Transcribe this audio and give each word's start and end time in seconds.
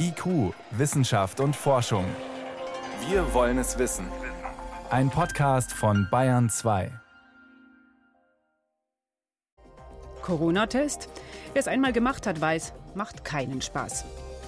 IQ, 0.00 0.54
Wissenschaft 0.70 1.40
und 1.40 1.54
Forschung. 1.54 2.04
Wir 3.08 3.34
wollen 3.34 3.58
es 3.58 3.78
wissen. 3.78 4.06
Ein 4.90 5.10
Podcast 5.10 5.72
von 5.72 6.08
Bayern 6.10 6.48
2. 6.48 6.90
Corona-Test? 10.22 11.08
Wer 11.52 11.60
es 11.60 11.68
einmal 11.68 11.92
gemacht 11.92 12.26
hat, 12.26 12.40
weiß, 12.40 12.72
macht 12.94 13.24
keinen 13.24 13.60
Spaß. 13.60 14.04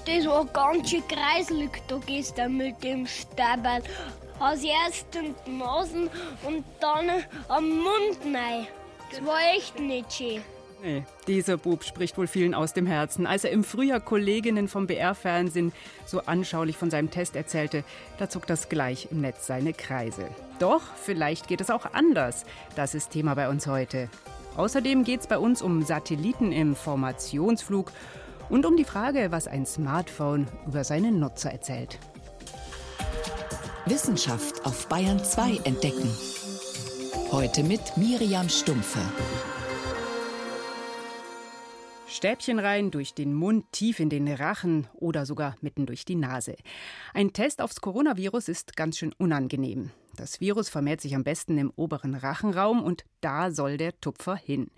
Das 0.06 0.26
war 0.26 0.44
ganz 0.46 0.90
schön 0.90 1.02
kreiselig 1.06 1.82
da 1.88 1.98
gestern 2.06 2.56
mit 2.56 2.82
dem 2.82 3.06
Stabel. 3.06 3.82
Hast 4.38 4.64
erst 4.64 5.14
in 5.14 5.34
die 5.46 5.50
Nasen 5.50 6.08
und 6.46 6.64
dann 6.80 7.10
am 7.48 7.68
Mund 7.68 8.18
rein. 8.24 8.66
Das 9.10 9.24
war 9.26 9.38
echt 9.54 9.78
nicht 9.78 10.12
schön. 10.12 10.42
Nee, 10.82 11.04
dieser 11.26 11.58
Bub 11.58 11.84
spricht 11.84 12.16
wohl 12.16 12.26
vielen 12.26 12.54
aus 12.54 12.72
dem 12.72 12.86
Herzen. 12.86 13.26
Als 13.26 13.44
er 13.44 13.50
im 13.50 13.64
Frühjahr 13.64 14.00
Kolleginnen 14.00 14.66
vom 14.66 14.86
BR-Fernsehen 14.86 15.72
so 16.06 16.22
anschaulich 16.24 16.78
von 16.78 16.90
seinem 16.90 17.10
Test 17.10 17.36
erzählte, 17.36 17.84
da 18.18 18.30
zog 18.30 18.46
das 18.46 18.70
gleich 18.70 19.08
im 19.10 19.20
Netz 19.20 19.46
seine 19.46 19.74
Kreise. 19.74 20.28
Doch, 20.58 20.80
vielleicht 20.94 21.48
geht 21.48 21.60
es 21.60 21.70
auch 21.70 21.92
anders. 21.92 22.46
Das 22.76 22.94
ist 22.94 23.10
Thema 23.10 23.34
bei 23.34 23.50
uns 23.50 23.66
heute. 23.66 24.08
Außerdem 24.56 25.04
geht 25.04 25.20
es 25.20 25.26
bei 25.26 25.38
uns 25.38 25.60
um 25.60 25.82
Satelliten 25.82 26.50
im 26.50 26.74
Formationsflug 26.74 27.92
und 28.48 28.64
um 28.64 28.76
die 28.76 28.84
Frage, 28.84 29.30
was 29.30 29.48
ein 29.48 29.66
Smartphone 29.66 30.48
über 30.66 30.82
seine 30.84 31.12
Nutzer 31.12 31.52
erzählt. 31.52 31.98
Wissenschaft 33.84 34.64
auf 34.64 34.88
Bayern 34.88 35.22
2 35.22 35.60
entdecken. 35.64 36.10
Heute 37.30 37.62
mit 37.64 37.96
Miriam 37.96 38.48
Stumpfe. 38.48 39.00
Stäbchen 42.20 42.58
rein, 42.58 42.90
durch 42.90 43.14
den 43.14 43.32
Mund, 43.32 43.64
tief 43.72 43.98
in 43.98 44.10
den 44.10 44.28
Rachen 44.28 44.86
oder 44.92 45.24
sogar 45.24 45.56
mitten 45.62 45.86
durch 45.86 46.04
die 46.04 46.16
Nase. 46.16 46.54
Ein 47.14 47.32
Test 47.32 47.62
aufs 47.62 47.80
Coronavirus 47.80 48.48
ist 48.48 48.76
ganz 48.76 48.98
schön 48.98 49.14
unangenehm. 49.14 49.90
Das 50.16 50.38
Virus 50.38 50.68
vermehrt 50.68 51.00
sich 51.00 51.14
am 51.14 51.24
besten 51.24 51.56
im 51.56 51.72
oberen 51.76 52.14
Rachenraum 52.14 52.82
und 52.82 53.06
da 53.22 53.50
soll 53.50 53.78
der 53.78 53.98
Tupfer 54.02 54.36
hin. 54.36 54.70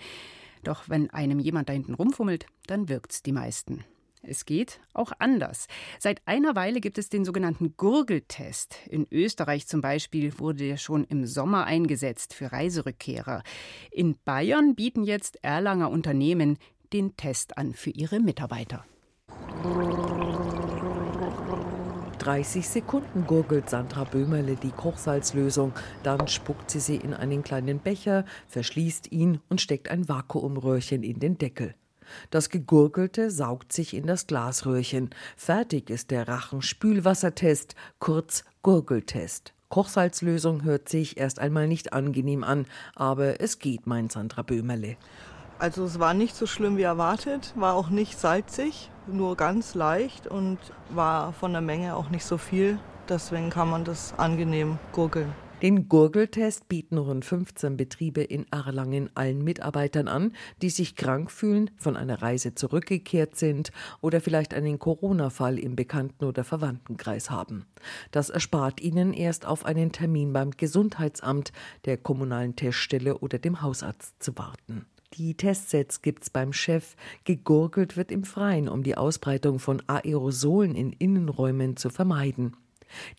Doch 0.62 0.89
wenn 0.89 1.11
einem 1.11 1.41
jemand 1.41 1.69
da 1.69 1.72
hinten 1.72 1.94
rumfummelt, 1.94 2.47
dann 2.69 2.89
wirkt's 2.89 3.25
die 3.25 3.33
meisten. 3.33 3.84
Es 4.25 4.44
geht 4.44 4.81
auch 4.94 5.11
anders. 5.19 5.66
Seit 5.98 6.22
einer 6.27 6.55
Weile 6.55 6.81
gibt 6.81 6.97
es 6.97 7.09
den 7.09 7.25
sogenannten 7.25 7.75
Gurgeltest. 7.77 8.77
In 8.88 9.09
Österreich 9.11 9.66
zum 9.66 9.81
Beispiel 9.81 10.38
wurde 10.38 10.64
der 10.64 10.77
schon 10.77 11.03
im 11.05 11.27
Sommer 11.27 11.64
eingesetzt 11.64 12.33
für 12.33 12.53
Reiserückkehrer. 12.53 13.42
In 13.91 14.16
Bayern 14.25 14.77
bieten 14.77 15.03
jetzt 15.03 15.42
Erlanger 15.42 15.91
Unternehmen 15.91 16.59
den 16.92 17.16
Test 17.16 17.58
an 17.58 17.74
für 17.74 17.90
ihre 17.90 18.20
Mitarbeiter. 18.20 18.84
30 22.18 22.68
Sekunden 22.68 23.26
gurgelt 23.26 23.68
Sandra 23.68 24.04
Böhmerle 24.04 24.54
die 24.54 24.70
Kochsalzlösung. 24.70 25.72
Dann 26.04 26.28
spuckt 26.28 26.70
sie 26.70 26.78
sie 26.78 26.96
in 26.96 27.14
einen 27.14 27.42
kleinen 27.42 27.80
Becher, 27.80 28.24
verschließt 28.46 29.10
ihn 29.10 29.40
und 29.48 29.60
steckt 29.60 29.90
ein 29.90 30.08
Vakuumröhrchen 30.08 31.02
in 31.02 31.18
den 31.18 31.36
Deckel. 31.36 31.74
Das 32.30 32.48
Gegurgelte 32.48 33.30
saugt 33.30 33.72
sich 33.72 33.94
in 33.94 34.06
das 34.06 34.26
Glasröhrchen. 34.26 35.10
Fertig 35.36 35.90
ist 35.90 36.10
der 36.10 36.28
Rachenspülwassertest, 36.28 37.74
kurz 37.98 38.44
Gurgeltest. 38.62 39.54
Kochsalzlösung 39.68 40.62
hört 40.64 40.88
sich 40.88 41.16
erst 41.16 41.38
einmal 41.38 41.66
nicht 41.66 41.92
angenehm 41.92 42.44
an, 42.44 42.66
aber 42.94 43.40
es 43.40 43.58
geht, 43.58 43.86
meint 43.86 44.12
Sandra 44.12 44.42
Böhmerle. 44.42 44.96
Also 45.58 45.84
es 45.84 45.98
war 45.98 46.14
nicht 46.14 46.34
so 46.34 46.47
schlimm 46.47 46.77
wie 46.77 46.83
erwartet, 46.83 47.53
war 47.56 47.75
auch 47.75 47.89
nicht 47.89 48.19
salzig, 48.19 48.91
nur 49.06 49.36
ganz 49.36 49.75
leicht 49.75 50.27
und 50.27 50.59
war 50.91 51.33
von 51.33 51.53
der 51.53 51.61
Menge 51.61 51.97
auch 51.97 52.11
nicht 52.11 52.25
so 52.25 52.39
viel. 52.39 52.78
Deswegen 53.09 53.50
kann 53.50 53.70
man 53.70 53.84
das 53.84 54.14
angenehm 54.19 54.78
gurgeln. 54.92 55.33
Den 55.62 55.89
Gurgeltest 55.89 56.69
bieten 56.69 56.98
rund 56.98 57.25
15 57.25 57.77
Betriebe 57.77 58.21
in 58.21 58.47
Erlangen 58.50 59.10
allen 59.15 59.44
Mitarbeitern 59.44 60.09
an, 60.09 60.32
die 60.60 60.71
sich 60.71 60.97
krank 60.97 61.31
fühlen, 61.31 61.71
von 61.76 61.97
einer 61.97 62.21
Reise 62.21 62.56
zurückgekehrt 62.56 63.37
sind 63.37 63.71
oder 64.00 64.21
vielleicht 64.21 64.55
einen 64.55 64.81
Corona-Fall 64.81 65.60
im 65.60 65.76
Bekannten- 65.76 66.25
oder 66.25 66.43
Verwandtenkreis 66.43 67.31
haben. 67.31 67.66
Das 68.10 68.28
erspart 68.28 68.81
ihnen 68.81 69.12
erst 69.12 69.47
auf 69.47 69.65
einen 69.65 69.93
Termin 69.93 70.32
beim 70.32 70.50
Gesundheitsamt, 70.50 71.53
der 71.84 71.97
kommunalen 71.97 72.56
Teststelle 72.56 73.19
oder 73.19 73.38
dem 73.38 73.62
Hausarzt 73.62 74.21
zu 74.21 74.37
warten. 74.37 74.87
Die 75.15 75.34
Testsets 75.34 76.00
gibt's 76.00 76.31
beim 76.31 76.53
Chef. 76.53 76.97
Gegurgelt 77.25 77.97
wird 77.97 78.11
im 78.11 78.25
Freien, 78.25 78.69
um 78.69 78.83
die 78.83 78.97
Ausbreitung 78.97 79.59
von 79.59 79.83
Aerosolen 79.87 80.75
in 80.75 80.93
Innenräumen 80.93 81.77
zu 81.77 81.91
vermeiden. 81.91 82.56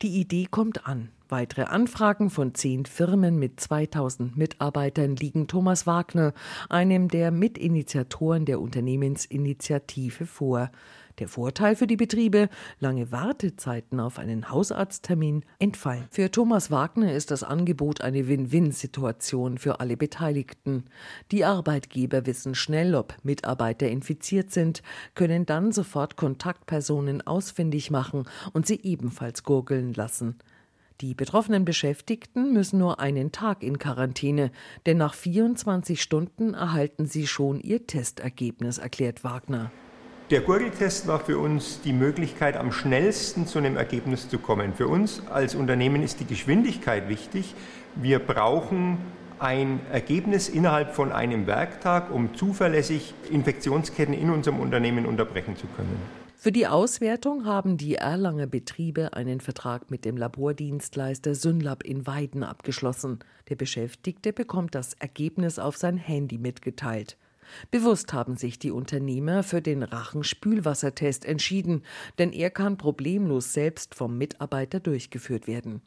Die 0.01 0.19
Idee 0.19 0.47
kommt 0.49 0.87
an. 0.87 1.09
Weitere 1.29 1.63
Anfragen 1.63 2.29
von 2.29 2.53
zehn 2.53 2.85
Firmen 2.85 3.39
mit 3.39 3.59
2000 3.59 4.37
Mitarbeitern 4.37 5.15
liegen 5.15 5.47
Thomas 5.47 5.87
Wagner, 5.87 6.33
einem 6.69 7.07
der 7.07 7.31
Mitinitiatoren 7.31 8.45
der 8.45 8.59
Unternehmensinitiative, 8.59 10.25
vor. 10.25 10.69
Der 11.19 11.27
Vorteil 11.27 11.75
für 11.75 11.85
die 11.85 11.95
Betriebe, 11.95 12.49
lange 12.79 13.11
Wartezeiten 13.11 13.99
auf 13.99 14.17
einen 14.17 14.49
Hausarzttermin, 14.49 15.45
entfallen. 15.59 16.07
Für 16.09 16.31
Thomas 16.31 16.71
Wagner 16.71 17.13
ist 17.13 17.29
das 17.29 17.43
Angebot 17.43 18.01
eine 18.01 18.27
Win-Win-Situation 18.27 19.59
für 19.59 19.79
alle 19.79 19.95
Beteiligten. 19.95 20.85
Die 21.31 21.45
Arbeitgeber 21.45 22.25
wissen 22.25 22.55
schnell, 22.55 22.95
ob 22.95 23.15
Mitarbeiter 23.21 23.87
infiziert 23.87 24.51
sind, 24.51 24.81
können 25.13 25.45
dann 25.45 25.71
sofort 25.71 26.15
Kontaktpersonen 26.15 27.25
ausfindig 27.27 27.91
machen 27.91 28.23
und 28.53 28.65
sie 28.65 28.79
ebenfalls 28.81 29.43
gurgeln 29.43 29.93
lassen. 29.93 30.39
Die 31.01 31.13
betroffenen 31.13 31.65
Beschäftigten 31.65 32.53
müssen 32.53 32.79
nur 32.79 32.99
einen 32.99 33.31
Tag 33.31 33.61
in 33.61 33.77
Quarantäne, 33.77 34.51
denn 34.87 34.97
nach 34.97 35.13
24 35.13 36.01
Stunden 36.01 36.55
erhalten 36.55 37.05
sie 37.05 37.27
schon 37.27 37.59
ihr 37.59 37.85
Testergebnis, 37.85 38.77
erklärt 38.77 39.23
Wagner. 39.23 39.71
Der 40.33 40.41
Gurgeltest 40.41 41.05
war 41.05 41.19
für 41.19 41.37
uns 41.37 41.81
die 41.81 41.93
Möglichkeit, 41.93 42.57
am 42.57 42.71
schnellsten 42.71 43.45
zu 43.45 43.59
einem 43.59 43.77
Ergebnis 43.77 44.29
zu 44.29 44.39
kommen. 44.39 44.73
Für 44.73 44.87
uns 44.87 45.21
als 45.27 45.53
Unternehmen 45.53 46.01
ist 46.01 46.21
die 46.21 46.25
Geschwindigkeit 46.25 47.07
wichtig. 47.07 47.53
Wir 47.93 48.17
brauchen 48.17 48.97
ein 49.37 49.79
Ergebnis 49.91 50.49
innerhalb 50.49 50.95
von 50.95 51.11
einem 51.11 51.45
Werktag, 51.45 52.11
um 52.11 52.33
zuverlässig 52.33 53.13
Infektionsketten 53.29 54.15
in 54.15 54.31
unserem 54.31 54.59
Unternehmen 54.59 55.05
unterbrechen 55.05 55.55
zu 55.55 55.67
können. 55.67 56.01
Für 56.35 56.51
die 56.51 56.65
Auswertung 56.65 57.45
haben 57.45 57.77
die 57.77 57.93
Erlanger 57.93 58.47
Betriebe 58.47 59.13
einen 59.13 59.39
Vertrag 59.39 59.91
mit 59.91 60.03
dem 60.03 60.17
Labordienstleister 60.17 61.35
Synlab 61.35 61.83
in 61.83 62.07
Weiden 62.07 62.43
abgeschlossen. 62.43 63.19
Der 63.49 63.55
Beschäftigte 63.55 64.33
bekommt 64.33 64.73
das 64.73 64.95
Ergebnis 64.95 65.59
auf 65.59 65.77
sein 65.77 65.97
Handy 65.97 66.39
mitgeteilt. 66.39 67.17
Bewusst 67.71 68.13
haben 68.13 68.37
sich 68.37 68.59
die 68.59 68.71
Unternehmer 68.71 69.43
für 69.43 69.61
den 69.61 69.83
Rachenspülwassertest 69.83 71.25
entschieden, 71.25 71.83
denn 72.17 72.31
er 72.31 72.49
kann 72.49 72.77
problemlos 72.77 73.53
selbst 73.53 73.95
vom 73.95 74.17
Mitarbeiter 74.17 74.79
durchgeführt 74.79 75.47
werden. 75.47 75.81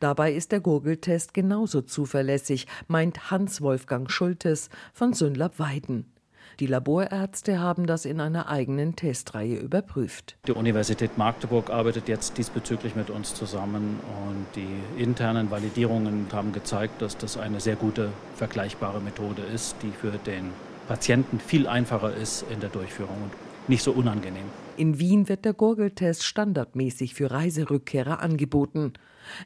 Dabei 0.00 0.32
ist 0.32 0.52
der 0.52 0.60
Gurgeltest 0.60 1.34
genauso 1.34 1.82
zuverlässig, 1.82 2.66
meint 2.88 3.30
Hans-Wolfgang 3.30 4.10
Schultes 4.10 4.70
von 4.92 5.12
Sünlab 5.12 5.58
Weiden. 5.58 6.12
Die 6.60 6.66
Laborärzte 6.66 7.60
haben 7.60 7.86
das 7.86 8.06
in 8.06 8.18
einer 8.18 8.48
eigenen 8.48 8.96
Testreihe 8.96 9.56
überprüft. 9.56 10.36
Die 10.46 10.52
Universität 10.52 11.18
Magdeburg 11.18 11.68
arbeitet 11.68 12.08
jetzt 12.08 12.38
diesbezüglich 12.38 12.96
mit 12.96 13.10
uns 13.10 13.34
zusammen 13.34 14.00
und 14.26 14.46
die 14.54 15.02
internen 15.02 15.50
Validierungen 15.50 16.26
haben 16.32 16.52
gezeigt, 16.52 17.02
dass 17.02 17.18
das 17.18 17.36
eine 17.36 17.60
sehr 17.60 17.76
gute 17.76 18.10
vergleichbare 18.36 19.00
Methode 19.00 19.42
ist, 19.42 19.76
die 19.82 19.90
für 19.90 20.12
den 20.12 20.50
Patienten 20.86 21.40
viel 21.40 21.66
einfacher 21.66 22.14
ist 22.14 22.44
in 22.50 22.60
der 22.60 22.70
Durchführung 22.70 23.16
und 23.24 23.68
nicht 23.68 23.82
so 23.82 23.92
unangenehm. 23.92 24.44
In 24.76 24.98
Wien 24.98 25.28
wird 25.30 25.46
der 25.46 25.54
Gurgeltest 25.54 26.22
standardmäßig 26.24 27.14
für 27.14 27.30
Reiserückkehrer 27.30 28.20
angeboten. 28.20 28.92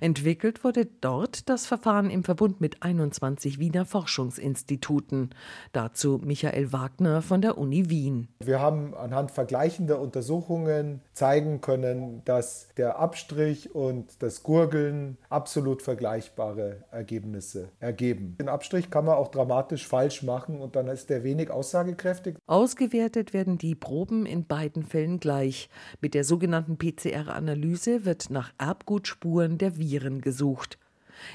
Entwickelt 0.01 0.65
wurde 0.65 0.87
dort 1.01 1.49
das 1.49 1.67
Verfahren 1.67 2.11
im 2.11 2.25
Verbund 2.25 2.61
mit 2.61 2.83
21 2.83 3.59
Wiener 3.59 3.85
Forschungsinstituten. 3.85 5.31
Dazu 5.73 6.21
Michael 6.23 6.73
Wagner 6.73 7.23
von 7.23 7.41
der 7.41 7.59
Uni 7.59 7.91
Wien. 7.91 8.29
Wir 8.41 8.61
haben 8.61 8.95
anhand 8.95 9.31
vergleichender 9.31 10.01
Untersuchungen 10.01 11.01
zeigen 11.13 11.61
können, 11.61 12.23
dass 12.25 12.69
der 12.77 12.99
Abstrich 12.99 13.75
und 13.75 14.23
das 14.23 14.43
Gurgeln 14.43 15.19
absolut 15.29 15.83
vergleichbare 15.83 16.85
Ergebnisse 16.91 17.71
ergeben. 17.81 18.37
Den 18.41 18.49
Abstrich 18.49 18.91
kann 18.91 19.05
man 19.05 19.17
auch 19.17 19.29
dramatisch 19.29 19.87
falsch 19.87 20.23
machen 20.23 20.61
und 20.61 20.77
dann 20.77 20.89
ist 20.89 21.11
der 21.11 21.25
wenig 21.25 21.51
aussagekräftig. 21.51 22.37
Ausgewertet 22.47 23.33
werden 23.33 23.59
die 23.59 23.75
Proben 23.75 24.27
in 24.27 24.47
beiden 24.47 24.83
Fällen 24.83 25.20
gleich. 25.21 25.69
Mit 26.01 26.15
der 26.15 26.25
sogenannten 26.25 26.79
PCR-Analyse 26.79 28.05
wird 28.05 28.31
nach 28.31 28.53
Erbgutspuren 28.59 29.59
der 29.59 29.79
Viren 29.79 30.21
gesucht. 30.21 30.79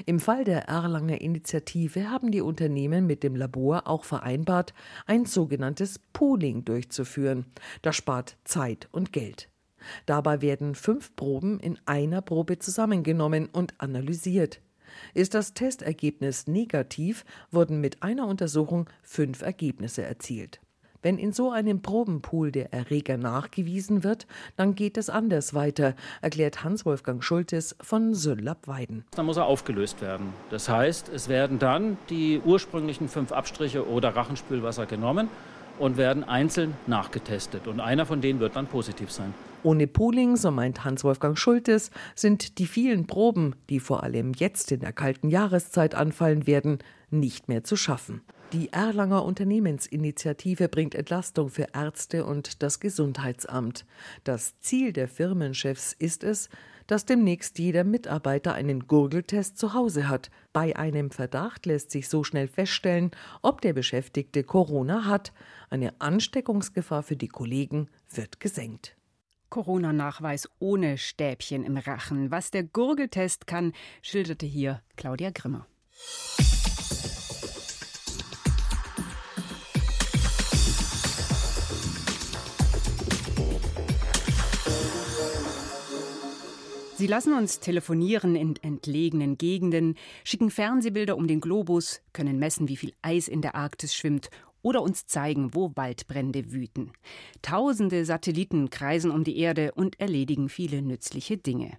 Im 0.04 0.20
Fall 0.20 0.44
der 0.44 0.68
Erlanger 0.68 1.20
Initiative 1.20 2.10
haben 2.10 2.30
die 2.30 2.40
Unternehmen 2.40 3.06
mit 3.06 3.22
dem 3.22 3.36
Labor 3.36 3.86
auch 3.86 4.04
vereinbart, 4.04 4.74
ein 5.06 5.26
sogenanntes 5.26 6.00
Pooling 6.12 6.64
durchzuführen. 6.64 7.46
Das 7.82 7.96
spart 7.96 8.36
Zeit 8.44 8.88
und 8.92 9.12
Geld. 9.12 9.48
Dabei 10.04 10.42
werden 10.42 10.74
fünf 10.74 11.14
Proben 11.14 11.60
in 11.60 11.78
einer 11.86 12.20
Probe 12.20 12.58
zusammengenommen 12.58 13.46
und 13.46 13.74
analysiert. 13.80 14.60
Ist 15.14 15.34
das 15.34 15.54
Testergebnis 15.54 16.46
negativ, 16.46 17.24
wurden 17.50 17.80
mit 17.80 18.02
einer 18.02 18.26
Untersuchung 18.26 18.88
fünf 19.02 19.42
Ergebnisse 19.42 20.02
erzielt. 20.02 20.60
Wenn 21.02 21.18
in 21.18 21.32
so 21.32 21.50
einem 21.50 21.82
Probenpool 21.82 22.52
der 22.52 22.72
Erreger 22.72 23.16
nachgewiesen 23.16 24.04
wird, 24.04 24.26
dann 24.56 24.74
geht 24.74 24.96
es 24.96 25.10
anders 25.10 25.54
weiter, 25.54 25.94
erklärt 26.22 26.64
Hans-Wolfgang 26.64 27.22
Schultes 27.22 27.76
von 27.80 28.14
Süllab-Weiden. 28.14 29.04
Dann 29.12 29.26
muss 29.26 29.36
er 29.36 29.46
aufgelöst 29.46 30.00
werden. 30.00 30.32
Das 30.50 30.68
heißt, 30.68 31.08
es 31.08 31.28
werden 31.28 31.58
dann 31.58 31.98
die 32.10 32.40
ursprünglichen 32.44 33.08
fünf 33.08 33.32
Abstriche 33.32 33.88
oder 33.88 34.16
Rachenspülwasser 34.16 34.86
genommen 34.86 35.28
und 35.78 35.96
werden 35.96 36.24
einzeln 36.24 36.74
nachgetestet. 36.86 37.66
Und 37.66 37.80
einer 37.80 38.06
von 38.06 38.20
denen 38.20 38.40
wird 38.40 38.56
dann 38.56 38.66
positiv 38.66 39.10
sein. 39.10 39.34
Ohne 39.62 39.86
Pooling, 39.86 40.36
so 40.36 40.50
meint 40.50 40.84
Hans-Wolfgang 40.84 41.36
Schultes, 41.36 41.90
sind 42.14 42.58
die 42.58 42.66
vielen 42.66 43.06
Proben, 43.06 43.56
die 43.68 43.80
vor 43.80 44.02
allem 44.02 44.32
jetzt 44.36 44.70
in 44.70 44.80
der 44.80 44.92
kalten 44.92 45.28
Jahreszeit 45.28 45.94
anfallen 45.94 46.46
werden, 46.46 46.78
nicht 47.10 47.48
mehr 47.48 47.64
zu 47.64 47.76
schaffen. 47.76 48.22
Die 48.52 48.72
Erlanger 48.72 49.24
Unternehmensinitiative 49.24 50.68
bringt 50.68 50.94
Entlastung 50.94 51.50
für 51.50 51.68
Ärzte 51.74 52.24
und 52.24 52.62
das 52.62 52.78
Gesundheitsamt. 52.78 53.84
Das 54.22 54.60
Ziel 54.60 54.92
der 54.92 55.08
Firmenchefs 55.08 55.92
ist 55.92 56.22
es, 56.22 56.48
dass 56.86 57.04
demnächst 57.04 57.58
jeder 57.58 57.82
Mitarbeiter 57.82 58.54
einen 58.54 58.86
Gurgeltest 58.86 59.58
zu 59.58 59.74
Hause 59.74 60.08
hat. 60.08 60.30
Bei 60.52 60.76
einem 60.76 61.10
Verdacht 61.10 61.66
lässt 61.66 61.90
sich 61.90 62.08
so 62.08 62.22
schnell 62.22 62.46
feststellen, 62.46 63.10
ob 63.42 63.62
der 63.62 63.72
Beschäftigte 63.72 64.44
Corona 64.44 65.06
hat. 65.06 65.32
Eine 65.68 66.00
Ansteckungsgefahr 66.00 67.02
für 67.02 67.16
die 67.16 67.28
Kollegen 67.28 67.88
wird 68.14 68.38
gesenkt. 68.38 68.96
Corona-Nachweis 69.50 70.48
ohne 70.60 70.98
Stäbchen 70.98 71.64
im 71.64 71.76
Rachen. 71.76 72.30
Was 72.30 72.52
der 72.52 72.62
Gurgeltest 72.62 73.48
kann, 73.48 73.72
schilderte 74.02 74.46
hier 74.46 74.82
Claudia 74.96 75.30
Grimmer. 75.30 75.66
Sie 86.96 87.06
lassen 87.06 87.34
uns 87.34 87.60
telefonieren 87.60 88.36
in 88.36 88.56
entlegenen 88.62 89.36
Gegenden, 89.36 89.96
schicken 90.24 90.50
Fernsehbilder 90.50 91.18
um 91.18 91.26
den 91.26 91.42
Globus, 91.42 92.00
können 92.14 92.38
messen, 92.38 92.70
wie 92.70 92.76
viel 92.78 92.94
Eis 93.02 93.28
in 93.28 93.42
der 93.42 93.54
Arktis 93.54 93.94
schwimmt 93.94 94.30
oder 94.62 94.80
uns 94.80 95.04
zeigen, 95.04 95.52
wo 95.52 95.72
Waldbrände 95.74 96.52
wüten. 96.52 96.92
Tausende 97.42 98.06
Satelliten 98.06 98.70
kreisen 98.70 99.10
um 99.10 99.24
die 99.24 99.36
Erde 99.36 99.72
und 99.72 100.00
erledigen 100.00 100.48
viele 100.48 100.80
nützliche 100.80 101.36
Dinge. 101.36 101.76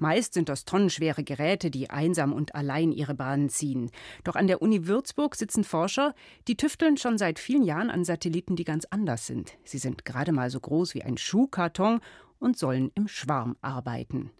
Meist 0.00 0.34
sind 0.34 0.48
das 0.48 0.64
tonnenschwere 0.64 1.22
Geräte, 1.22 1.70
die 1.70 1.88
einsam 1.88 2.32
und 2.32 2.56
allein 2.56 2.90
ihre 2.90 3.14
Bahnen 3.14 3.48
ziehen. 3.48 3.92
Doch 4.24 4.34
an 4.34 4.48
der 4.48 4.62
Uni 4.62 4.88
Würzburg 4.88 5.36
sitzen 5.36 5.62
Forscher, 5.62 6.12
die 6.48 6.56
tüfteln 6.56 6.96
schon 6.96 7.18
seit 7.18 7.38
vielen 7.38 7.62
Jahren 7.62 7.88
an 7.88 8.04
Satelliten, 8.04 8.56
die 8.56 8.64
ganz 8.64 8.84
anders 8.90 9.28
sind. 9.28 9.56
Sie 9.62 9.78
sind 9.78 10.04
gerade 10.04 10.32
mal 10.32 10.50
so 10.50 10.58
groß 10.58 10.96
wie 10.96 11.04
ein 11.04 11.18
Schuhkarton 11.18 12.00
und 12.40 12.58
sollen 12.58 12.90
im 12.96 13.06
Schwarm 13.06 13.56
arbeiten. 13.60 14.32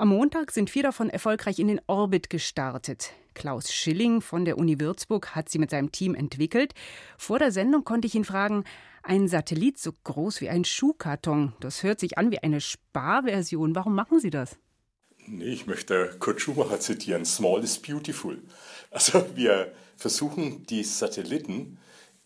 Am 0.00 0.08
Montag 0.08 0.50
sind 0.50 0.70
vier 0.70 0.84
davon 0.84 1.10
erfolgreich 1.10 1.58
in 1.58 1.68
den 1.68 1.82
Orbit 1.86 2.30
gestartet. 2.30 3.12
Klaus 3.34 3.70
Schilling 3.70 4.22
von 4.22 4.46
der 4.46 4.56
Uni 4.56 4.80
Würzburg 4.80 5.34
hat 5.34 5.50
sie 5.50 5.58
mit 5.58 5.68
seinem 5.68 5.92
Team 5.92 6.14
entwickelt. 6.14 6.72
Vor 7.18 7.38
der 7.38 7.52
Sendung 7.52 7.84
konnte 7.84 8.06
ich 8.06 8.14
ihn 8.14 8.24
fragen, 8.24 8.64
ein 9.02 9.28
Satellit 9.28 9.78
so 9.78 9.92
groß 10.04 10.40
wie 10.40 10.48
ein 10.48 10.64
Schuhkarton, 10.64 11.52
das 11.60 11.82
hört 11.82 12.00
sich 12.00 12.16
an 12.16 12.30
wie 12.30 12.38
eine 12.38 12.62
Sparversion. 12.62 13.74
Warum 13.74 13.94
machen 13.94 14.20
Sie 14.20 14.30
das? 14.30 14.56
Nee, 15.26 15.52
ich 15.52 15.66
möchte 15.66 16.16
Kurt 16.18 16.40
Schumacher 16.40 16.80
zitieren, 16.80 17.26
Small 17.26 17.62
is 17.62 17.78
beautiful. 17.78 18.42
Also 18.90 19.26
wir 19.34 19.74
versuchen 19.96 20.64
die 20.64 20.82
Satelliten 20.82 21.76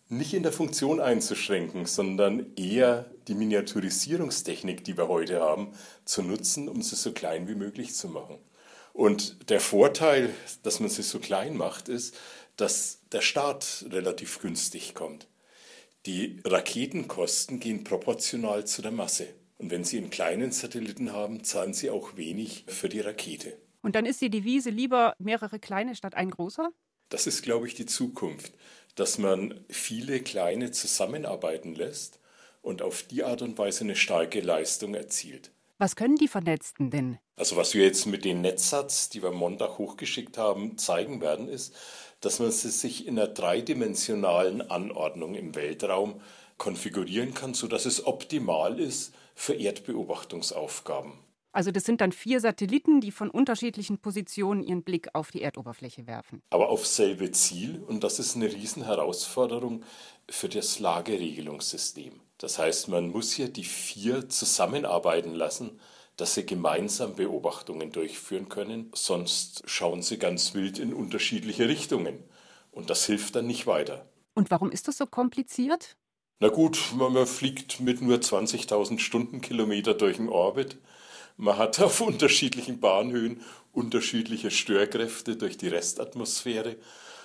nicht 0.08 0.34
in 0.34 0.42
der 0.42 0.52
Funktion 0.52 1.00
einzuschränken, 1.00 1.86
sondern 1.86 2.54
eher 2.56 3.10
die 3.26 3.34
Miniaturisierungstechnik, 3.34 4.84
die 4.84 4.96
wir 4.96 5.08
heute 5.08 5.40
haben, 5.40 5.72
zu 6.04 6.22
nutzen, 6.22 6.68
um 6.68 6.82
sie 6.82 6.96
so 6.96 7.12
klein 7.12 7.48
wie 7.48 7.54
möglich 7.54 7.94
zu 7.94 8.08
machen. 8.08 8.38
Und 8.92 9.50
der 9.50 9.60
Vorteil, 9.60 10.30
dass 10.62 10.78
man 10.80 10.88
sie 10.88 11.02
so 11.02 11.18
klein 11.18 11.56
macht, 11.56 11.88
ist, 11.88 12.16
dass 12.56 13.00
der 13.10 13.22
Start 13.22 13.86
relativ 13.90 14.40
günstig 14.40 14.94
kommt. 14.94 15.26
Die 16.06 16.40
Raketenkosten 16.44 17.58
gehen 17.58 17.82
proportional 17.82 18.66
zu 18.66 18.82
der 18.82 18.92
Masse. 18.92 19.26
Und 19.56 19.70
wenn 19.70 19.84
Sie 19.84 19.98
einen 19.98 20.10
kleinen 20.10 20.52
Satelliten 20.52 21.12
haben, 21.12 21.42
zahlen 21.44 21.72
Sie 21.72 21.90
auch 21.90 22.16
wenig 22.16 22.64
für 22.68 22.88
die 22.88 23.00
Rakete. 23.00 23.56
Und 23.82 23.94
dann 23.94 24.06
ist 24.06 24.20
die 24.20 24.30
Devise 24.30 24.70
lieber 24.70 25.14
mehrere 25.18 25.58
kleine 25.58 25.94
statt 25.94 26.14
ein 26.14 26.30
großer? 26.30 26.70
Das 27.08 27.26
ist, 27.26 27.42
glaube 27.42 27.66
ich, 27.66 27.74
die 27.74 27.86
Zukunft 27.86 28.52
dass 28.94 29.18
man 29.18 29.64
viele 29.68 30.20
kleine 30.20 30.70
zusammenarbeiten 30.70 31.74
lässt 31.74 32.20
und 32.62 32.82
auf 32.82 33.02
die 33.02 33.24
Art 33.24 33.42
und 33.42 33.58
Weise 33.58 33.84
eine 33.84 33.96
starke 33.96 34.40
Leistung 34.40 34.94
erzielt. 34.94 35.50
Was 35.78 35.96
können 35.96 36.16
die 36.16 36.28
Vernetzten 36.28 36.90
denn? 36.90 37.18
Also 37.36 37.56
was 37.56 37.74
wir 37.74 37.84
jetzt 37.84 38.06
mit 38.06 38.24
den 38.24 38.40
Netzsatz, 38.40 39.08
die 39.08 39.22
wir 39.22 39.32
Montag 39.32 39.78
hochgeschickt 39.78 40.38
haben, 40.38 40.78
zeigen 40.78 41.20
werden, 41.20 41.48
ist, 41.48 41.74
dass 42.20 42.38
man 42.38 42.52
sie 42.52 42.70
sich 42.70 43.06
in 43.06 43.18
einer 43.18 43.28
dreidimensionalen 43.28 44.62
Anordnung 44.70 45.34
im 45.34 45.54
Weltraum 45.54 46.20
konfigurieren 46.56 47.34
kann, 47.34 47.54
sodass 47.54 47.86
es 47.86 48.06
optimal 48.06 48.78
ist 48.78 49.12
für 49.34 49.54
Erdbeobachtungsaufgaben. 49.54 51.23
Also 51.54 51.70
das 51.70 51.84
sind 51.84 52.00
dann 52.00 52.10
vier 52.10 52.40
Satelliten, 52.40 53.00
die 53.00 53.12
von 53.12 53.30
unterschiedlichen 53.30 53.98
Positionen 53.98 54.64
ihren 54.64 54.82
Blick 54.82 55.08
auf 55.14 55.30
die 55.30 55.40
Erdoberfläche 55.40 56.08
werfen. 56.08 56.42
Aber 56.50 56.68
aufs 56.68 56.96
selbe 56.96 57.30
Ziel 57.30 57.80
und 57.86 58.02
das 58.02 58.18
ist 58.18 58.34
eine 58.34 58.52
Riesenherausforderung 58.52 59.84
für 60.28 60.48
das 60.48 60.80
Lageregelungssystem. 60.80 62.20
Das 62.38 62.58
heißt, 62.58 62.88
man 62.88 63.08
muss 63.08 63.32
hier 63.32 63.48
die 63.48 63.62
vier 63.62 64.28
zusammenarbeiten 64.28 65.32
lassen, 65.32 65.78
dass 66.16 66.34
sie 66.34 66.44
gemeinsam 66.44 67.14
Beobachtungen 67.14 67.92
durchführen 67.92 68.48
können, 68.48 68.90
sonst 68.92 69.62
schauen 69.66 70.02
sie 70.02 70.18
ganz 70.18 70.54
wild 70.54 70.80
in 70.80 70.92
unterschiedliche 70.92 71.68
Richtungen. 71.68 72.24
Und 72.72 72.90
das 72.90 73.06
hilft 73.06 73.36
dann 73.36 73.46
nicht 73.46 73.68
weiter. 73.68 74.08
Und 74.34 74.50
warum 74.50 74.72
ist 74.72 74.88
das 74.88 74.98
so 74.98 75.06
kompliziert? 75.06 75.96
Na 76.40 76.48
gut, 76.48 76.92
man, 76.96 77.26
fliegt 77.28 77.78
mit 77.78 78.02
nur 78.02 78.16
20.000 78.16 78.98
Stundenkilometer 78.98 79.94
durch 79.94 80.16
den 80.16 80.28
Orbit. 80.28 80.78
Man 81.36 81.58
hat 81.58 81.80
auf 81.80 82.00
unterschiedlichen 82.00 82.80
Bahnhöhen 82.80 83.40
unterschiedliche 83.72 84.50
Störkräfte 84.50 85.36
durch 85.36 85.56
die 85.56 85.68
Restatmosphäre. 85.68 86.76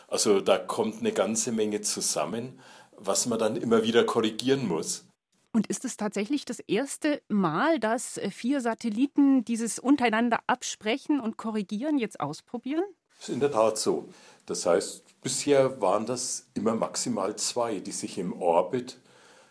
Also 0.08 0.42
da 0.42 0.58
kommt 0.58 1.00
eine 1.00 1.12
ganze 1.12 1.52
Menge 1.52 1.82
zusammen, 1.82 2.60
was 2.98 3.28
man 3.28 3.38
dann 3.38 3.56
immer 3.56 3.84
wieder 3.84 4.04
korrigieren 4.04 4.68
muss. 4.68 5.06
Und 5.52 5.68
ist 5.68 5.86
es 5.86 5.98
tatsächlich 5.98 6.46
das 6.46 6.60
erste 6.60 7.22
Mal, 7.28 7.80
dass 7.80 8.18
äh, 8.18 8.30
vier 8.30 8.62
Satelliten 8.62 9.46
dieses 9.46 9.80
untereinander 9.80 10.40
absprechen 10.48 11.20
und 11.20 11.38
korrigieren 11.38 11.98
jetzt 11.98 12.20
ausprobieren? 12.20 12.84
Das 13.18 13.30
ist 13.30 13.34
in 13.34 13.40
der 13.40 13.52
Tat 13.52 13.78
so. 13.78 14.10
Das 14.46 14.66
heißt, 14.66 15.22
bisher 15.22 15.82
waren 15.82 16.06
das 16.06 16.48
immer 16.54 16.76
maximal 16.76 17.36
zwei, 17.36 17.80
die 17.80 17.92
sich 17.92 18.20
im 18.20 18.40
Orbit 18.40 19.00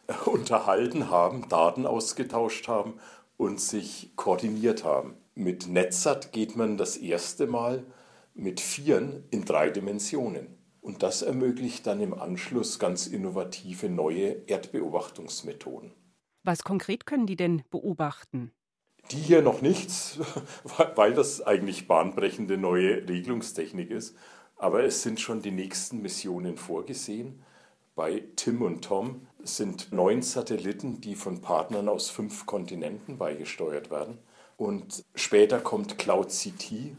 äh, 0.07 0.15
unterhalten 0.29 1.11
haben, 1.11 1.49
Daten 1.49 1.85
ausgetauscht 1.85 2.69
haben 2.69 2.95
und 3.39 3.61
sich 3.61 4.13
koordiniert 4.17 4.85
haben. 4.85 5.15
Mit 5.35 5.69
Netzsat 5.69 6.33
geht 6.33 6.57
man 6.57 6.77
das 6.77 6.99
erste 6.99 7.47
Mal 7.47 7.85
mit 8.35 8.61
Vieren 8.61 9.25
in 9.31 9.47
drei 9.47 9.71
Dimensionen. 9.71 10.59
Und 10.83 11.03
das 11.03 11.23
ermöglicht 11.23 11.87
dann 11.87 12.01
im 12.01 12.15
Anschluss 12.15 12.79
ganz 12.79 13.07
innovative 13.07 13.89
neue 13.89 14.43
Erdbeobachtungsmethoden. 14.47 15.93
Was 16.45 16.63
konkret 16.65 17.07
können 17.07 17.27
die 17.27 17.37
denn 17.37 17.63
beobachten? 17.71 18.53
Die 19.11 19.19
hier 19.19 19.43
noch 19.43 19.63
nichts, 19.63 20.19
weil 20.97 21.15
das 21.15 21.41
eigentlich 21.43 21.89
bahnbrechende 21.89 22.59
neue 22.59 23.09
Regelungstechnik 23.09 23.91
ist. 23.91 24.17
Aber 24.57 24.83
es 24.83 25.03
sind 25.03 25.21
schon 25.21 25.43
die 25.43 25.53
nächsten 25.53 26.03
Missionen 26.03 26.57
vorgesehen. 26.57 27.45
Bei 27.99 28.23
Tim 28.37 28.63
und 28.63 28.85
Tom 28.85 29.27
sind 29.43 29.93
neun 29.93 30.23
Satelliten, 30.23 31.01
die 31.01 31.17
von 31.17 31.41
Partnern 31.41 31.89
aus 31.89 32.11
fünf 32.11 32.47
Kontinenten 32.47 33.19
beigesteuert 33.19 33.91
werden. 33.91 34.19
Und 34.57 35.05
später 35.17 35.59
kommt 35.59 35.99
Cloud 35.99 36.29
CT. 36.29 36.95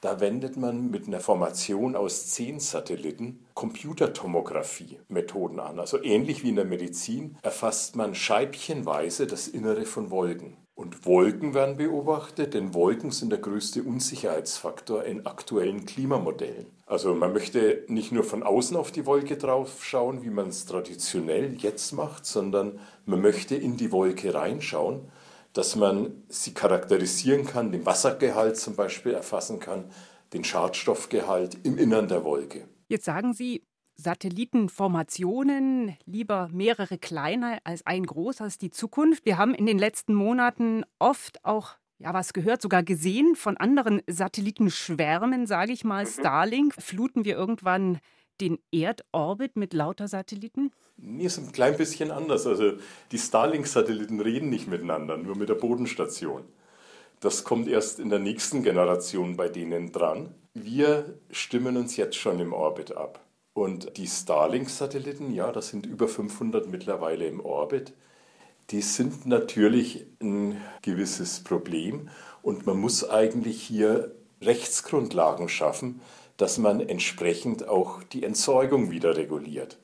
Da 0.00 0.18
wendet 0.18 0.56
man 0.56 0.90
mit 0.90 1.06
einer 1.06 1.20
Formation 1.20 1.94
aus 1.94 2.32
zehn 2.32 2.58
Satelliten 2.58 3.46
Computertomographie-Methoden 3.54 5.60
an. 5.60 5.78
Also 5.78 6.02
ähnlich 6.02 6.42
wie 6.42 6.48
in 6.48 6.56
der 6.56 6.64
Medizin 6.64 7.38
erfasst 7.42 7.94
man 7.94 8.16
scheibchenweise 8.16 9.28
das 9.28 9.46
Innere 9.46 9.84
von 9.84 10.10
Wolken. 10.10 10.56
Und 10.76 11.06
Wolken 11.06 11.54
werden 11.54 11.76
beobachtet, 11.76 12.54
denn 12.54 12.74
Wolken 12.74 13.12
sind 13.12 13.30
der 13.30 13.38
größte 13.38 13.84
Unsicherheitsfaktor 13.84 15.04
in 15.04 15.24
aktuellen 15.24 15.86
Klimamodellen. 15.86 16.66
Also 16.86 17.14
man 17.14 17.32
möchte 17.32 17.84
nicht 17.86 18.10
nur 18.10 18.24
von 18.24 18.42
außen 18.42 18.76
auf 18.76 18.90
die 18.90 19.06
Wolke 19.06 19.36
drauf 19.36 19.84
schauen, 19.84 20.24
wie 20.24 20.30
man 20.30 20.48
es 20.48 20.66
traditionell 20.66 21.54
jetzt 21.58 21.92
macht, 21.92 22.26
sondern 22.26 22.80
man 23.06 23.20
möchte 23.20 23.54
in 23.54 23.76
die 23.76 23.92
Wolke 23.92 24.34
reinschauen, 24.34 25.08
dass 25.52 25.76
man 25.76 26.24
sie 26.28 26.54
charakterisieren 26.54 27.46
kann, 27.46 27.70
den 27.70 27.86
Wassergehalt 27.86 28.56
zum 28.56 28.74
Beispiel 28.74 29.12
erfassen 29.12 29.60
kann, 29.60 29.84
den 30.32 30.42
Schadstoffgehalt 30.42 31.56
im 31.64 31.78
Innern 31.78 32.08
der 32.08 32.24
Wolke. 32.24 32.66
Jetzt 32.88 33.04
sagen 33.04 33.32
Sie, 33.32 33.62
Satellitenformationen, 33.96 35.96
lieber 36.04 36.48
mehrere 36.52 36.98
kleine 36.98 37.58
als 37.64 37.86
ein 37.86 38.04
großer 38.04 38.46
ist 38.46 38.62
die 38.62 38.70
Zukunft. 38.70 39.24
Wir 39.24 39.38
haben 39.38 39.54
in 39.54 39.66
den 39.66 39.78
letzten 39.78 40.14
Monaten 40.14 40.84
oft 40.98 41.44
auch 41.44 41.76
ja, 41.98 42.12
was 42.12 42.32
gehört, 42.32 42.60
sogar 42.60 42.82
gesehen 42.82 43.36
von 43.36 43.56
anderen 43.56 44.02
Satellitenschwärmen, 44.06 45.46
sage 45.46 45.72
ich 45.72 45.84
mal, 45.84 46.04
mhm. 46.04 46.08
Starlink. 46.08 46.74
Fluten 46.78 47.24
wir 47.24 47.36
irgendwann 47.36 48.00
den 48.40 48.58
Erdorbit 48.72 49.56
mit 49.56 49.72
lauter 49.72 50.08
Satelliten? 50.08 50.72
Nee, 50.96 51.26
ist 51.26 51.38
ein 51.38 51.52
klein 51.52 51.76
bisschen 51.76 52.10
anders. 52.10 52.46
Also 52.46 52.72
die 53.12 53.18
Starlink-Satelliten 53.18 54.20
reden 54.20 54.50
nicht 54.50 54.68
miteinander, 54.68 55.16
nur 55.16 55.36
mit 55.36 55.48
der 55.48 55.54
Bodenstation. 55.54 56.42
Das 57.20 57.44
kommt 57.44 57.68
erst 57.68 58.00
in 58.00 58.10
der 58.10 58.18
nächsten 58.18 58.62
Generation 58.62 59.36
bei 59.36 59.48
denen 59.48 59.92
dran. 59.92 60.34
Wir 60.52 61.18
stimmen 61.30 61.76
uns 61.76 61.96
jetzt 61.96 62.16
schon 62.16 62.40
im 62.40 62.52
Orbit 62.52 62.96
ab. 62.96 63.24
Und 63.54 63.96
die 63.96 64.08
Starlink-Satelliten, 64.08 65.32
ja, 65.32 65.52
das 65.52 65.68
sind 65.68 65.86
über 65.86 66.08
500 66.08 66.68
mittlerweile 66.68 67.26
im 67.26 67.40
Orbit, 67.40 67.94
die 68.70 68.82
sind 68.82 69.26
natürlich 69.26 70.06
ein 70.20 70.60
gewisses 70.82 71.44
Problem 71.44 72.08
und 72.42 72.66
man 72.66 72.78
muss 72.78 73.08
eigentlich 73.08 73.62
hier 73.62 74.14
Rechtsgrundlagen 74.42 75.48
schaffen, 75.48 76.00
dass 76.36 76.58
man 76.58 76.80
entsprechend 76.80 77.68
auch 77.68 78.02
die 78.02 78.24
Entsorgung 78.24 78.90
wieder 78.90 79.16
reguliert. 79.16 79.78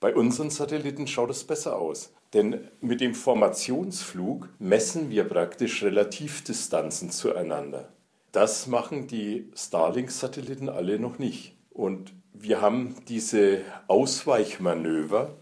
Bei 0.00 0.14
unseren 0.14 0.50
Satelliten 0.50 1.06
schaut 1.06 1.30
es 1.30 1.44
besser 1.44 1.78
aus, 1.78 2.12
denn 2.34 2.68
mit 2.82 3.00
dem 3.00 3.14
Formationsflug 3.14 4.50
messen 4.58 5.08
wir 5.08 5.24
praktisch 5.24 5.82
Relativdistanzen 5.82 7.10
zueinander. 7.10 7.88
Das 8.32 8.66
machen 8.66 9.06
die 9.06 9.50
Starlink-Satelliten 9.54 10.68
alle 10.68 10.98
noch 10.98 11.18
nicht. 11.18 11.56
Und 11.70 12.12
wir 12.34 12.60
haben 12.60 12.96
diese 13.08 13.60
Ausweichmanöver 13.86 15.36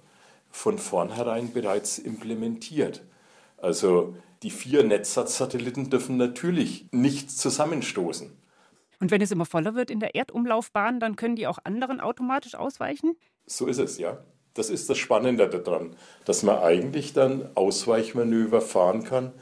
von 0.51 0.79
vornherein 0.79 1.53
bereits 1.53 1.99
implementiert. 1.99 3.03
Also 3.57 4.15
die 4.43 4.51
vier 4.51 4.85
Netzsatelliten 4.85 5.89
dürfen 5.89 6.17
natürlich 6.19 6.87
nicht 6.93 7.31
zusammenstoßen. 7.31 8.31
Und 9.01 9.11
wenn 9.11 9.23
es 9.23 9.33
immer 9.33 9.47
voller 9.47 9.75
wird 9.75 9.91
in 9.91 10.01
der 10.01 10.15
Erdumlaufbahn, 10.15 11.01
dann 11.01 11.17
können 11.17 11.35
die 11.35 11.47
auch 11.47 11.59
anderen 11.65 12.01
automatisch 12.01 12.55
ausweichen? 12.55 13.17
So 13.47 13.67
ist 13.67 13.79
es, 13.79 13.99
ja. 13.99 14.19
Das 14.55 14.69
ist 14.69 14.91
das 14.91 14.99
Spannende 14.99 15.49
daran, 15.49 15.97
dass 16.27 16.43
man 16.43 16.59
eigentlich 16.59 17.15
dann 17.15 17.49
Ausweichmanöver 17.55 18.61
fahren 18.61 19.03
kann, 19.03 19.33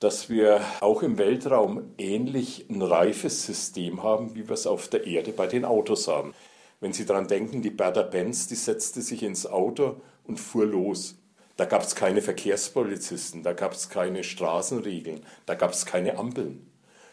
dass 0.00 0.30
wir 0.30 0.60
auch 0.80 1.02
im 1.02 1.18
Weltraum 1.18 1.92
ähnlich 1.98 2.66
ein 2.70 2.80
reifes 2.80 3.44
System 3.44 4.02
haben, 4.02 4.34
wie 4.34 4.48
wir 4.48 4.54
es 4.54 4.66
auf 4.66 4.88
der 4.88 5.06
Erde 5.06 5.32
bei 5.32 5.46
den 5.46 5.66
Autos 5.66 6.08
haben. 6.08 6.34
Wenn 6.80 6.92
Sie 6.92 7.06
daran 7.06 7.28
denken, 7.28 7.62
die 7.62 7.70
Bertha 7.70 8.02
Benz, 8.02 8.48
die 8.48 8.54
setzte 8.54 9.00
sich 9.02 9.22
ins 9.22 9.46
Auto 9.46 10.00
und 10.24 10.38
fuhr 10.38 10.66
los. 10.66 11.16
Da 11.56 11.64
gab 11.64 11.82
es 11.82 11.94
keine 11.94 12.20
Verkehrspolizisten, 12.20 13.42
da 13.42 13.54
gab 13.54 13.72
es 13.72 13.88
keine 13.88 14.24
Straßenregeln, 14.24 15.24
da 15.46 15.54
gab 15.54 15.72
es 15.72 15.86
keine 15.86 16.18
Ampeln. 16.18 16.70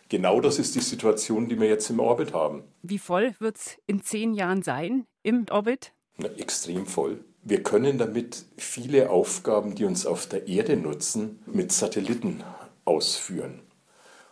Genau 0.09 0.41
das 0.41 0.59
ist 0.59 0.75
die 0.75 0.81
Situation, 0.81 1.47
die 1.47 1.59
wir 1.59 1.67
jetzt 1.67 1.89
im 1.89 1.99
Orbit 1.99 2.33
haben. 2.33 2.63
Wie 2.81 2.99
voll 2.99 3.33
wird 3.39 3.57
es 3.57 3.77
in 3.87 4.03
zehn 4.03 4.33
Jahren 4.33 4.61
sein 4.61 5.07
im 5.23 5.45
Orbit? 5.49 5.93
Na, 6.17 6.27
extrem 6.37 6.85
voll. 6.85 7.23
Wir 7.41 7.63
können 7.63 7.97
damit 7.97 8.45
viele 8.57 9.09
Aufgaben, 9.09 9.75
die 9.75 9.85
uns 9.85 10.05
auf 10.05 10.27
der 10.27 10.47
Erde 10.47 10.77
nutzen, 10.77 11.39
mit 11.45 11.71
Satelliten 11.71 12.43
ausführen. 12.85 13.61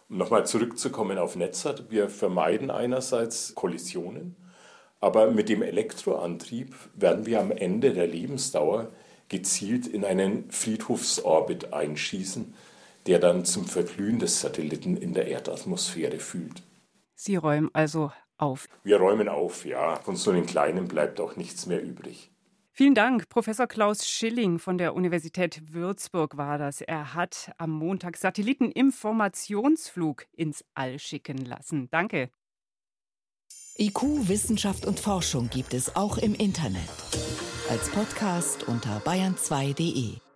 Um 0.10 0.18
nochmal 0.18 0.46
zurückzukommen 0.46 1.18
auf 1.18 1.36
Netzat, 1.36 1.90
wir 1.90 2.10
vermeiden 2.10 2.70
einerseits 2.70 3.56
Kollisionen, 3.56 4.36
aber 5.02 5.32
mit 5.32 5.50
dem 5.50 5.64
Elektroantrieb 5.64 6.74
werden 6.96 7.26
wir 7.26 7.42
am 7.42 7.52
Ende 7.52 7.92
der 7.92 8.08
Lebensdauer 8.08 8.88
gezielt 9.28 9.86
in 9.88 10.06
einen 10.06 10.50
Friedhofsorbit 10.52 11.74
einschießen, 11.74 12.54
der 13.08 13.20
dann 13.20 13.44
zum 13.44 13.66
Verglühen 13.66 14.20
des 14.20 14.40
Satelliten 14.42 14.96
in 14.96 15.14
der 15.14 15.28
Erdatmosphäre 15.28 16.20
führt. 16.20 16.64
Sie 17.16 17.36
räumen 17.36 17.70
also 17.74 18.14
auf. 18.38 18.68
Wir 18.84 18.98
räumen 18.98 19.28
auf, 19.28 19.66
ja. 19.66 19.96
Von 19.98 20.16
so 20.16 20.32
einem 20.32 20.46
kleinen 20.46 20.88
bleibt 20.88 21.20
auch 21.20 21.36
nichts 21.36 21.66
mehr 21.66 21.84
übrig. 21.84 22.32
Vielen 22.74 22.96
Dank. 22.96 23.28
Professor 23.30 23.68
Klaus 23.68 24.08
Schilling 24.08 24.58
von 24.60 24.78
der 24.78 24.96
Universität 24.96 25.74
Würzburg 25.74 26.38
war 26.38 26.58
das. 26.58 26.80
Er 26.82 27.14
hat 27.14 27.52
am 27.58 27.72
Montag 27.72 28.16
Satelliteninformationsflug 28.18 30.26
ins 30.32 30.64
All 30.74 30.98
schicken 30.98 31.44
lassen. 31.46 31.90
Danke. 31.92 32.30
IQ, 33.78 34.28
Wissenschaft 34.28 34.86
und 34.86 35.00
Forschung 35.00 35.50
gibt 35.50 35.74
es 35.74 35.96
auch 35.96 36.18
im 36.18 36.36
Internet. 36.36 36.82
Als 37.70 37.90
Podcast 37.90 38.68
unter 38.68 39.00
bayern2.de. 39.00 40.31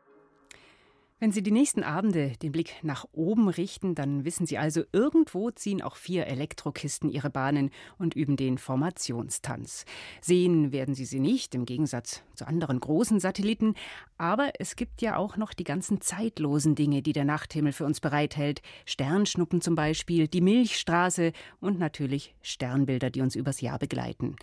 Wenn 1.18 1.32
Sie 1.32 1.42
die 1.42 1.52
nächsten 1.52 1.82
Abende 1.82 2.34
den 2.42 2.52
Blick 2.52 2.74
nach 2.84 3.06
oben 3.14 3.48
richten, 3.48 3.96
dann 3.96 4.26
wissen 4.26 4.46
Sie 4.46 4.58
also, 4.58 4.84
irgendwo 4.92 5.50
ziehen 5.50 5.82
auch 5.82 5.96
vier 5.96 6.28
Elektrokisten 6.28 7.10
ihre 7.10 7.30
Bahnen 7.30 7.70
und 7.98 8.16
üben 8.16 8.36
den 8.36 8.58
Formationstanz. 8.58 9.86
Sehen 10.20 10.74
werden 10.74 10.94
Sie 10.94 11.06
sie 11.06 11.22
nicht, 11.22 11.56
im 11.56 11.64
Gegensatz 11.64 12.22
zu 12.34 12.46
anderen 12.46 12.82
großen 12.82 13.22
Satelliten, 13.22 13.76
aber 14.18 14.52
es 14.60 14.76
gibt 14.76 15.02
ja 15.02 15.16
auch 15.16 15.38
noch 15.38 15.54
die 15.54 15.64
ganzen 15.64 16.02
zeitlosen 16.02 16.76
Dinge, 16.76 17.02
die 17.02 17.14
der 17.14 17.24
Nachthimmel 17.24 17.72
für 17.72 17.86
uns 17.86 18.02
bereithält. 18.02 18.62
Sternschnuppen 18.86 19.62
zum 19.62 19.76
Beispiel, 19.76 20.28
die 20.28 20.42
Milchstraße 20.42 21.32
und 21.62 21.80
natürlich 21.80 22.36
Sternbilder, 22.42 23.10
die 23.10 23.22
uns 23.22 23.38
übers 23.38 23.62
Jahr 23.62 23.80
begleiten. 23.80 24.36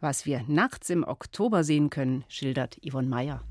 Was 0.00 0.24
wir 0.24 0.42
nachts 0.48 0.88
im 0.88 1.04
Oktober 1.04 1.64
sehen 1.64 1.90
können, 1.90 2.24
schildert 2.28 2.78
Yvonne 2.82 3.08
Meyer. 3.08 3.44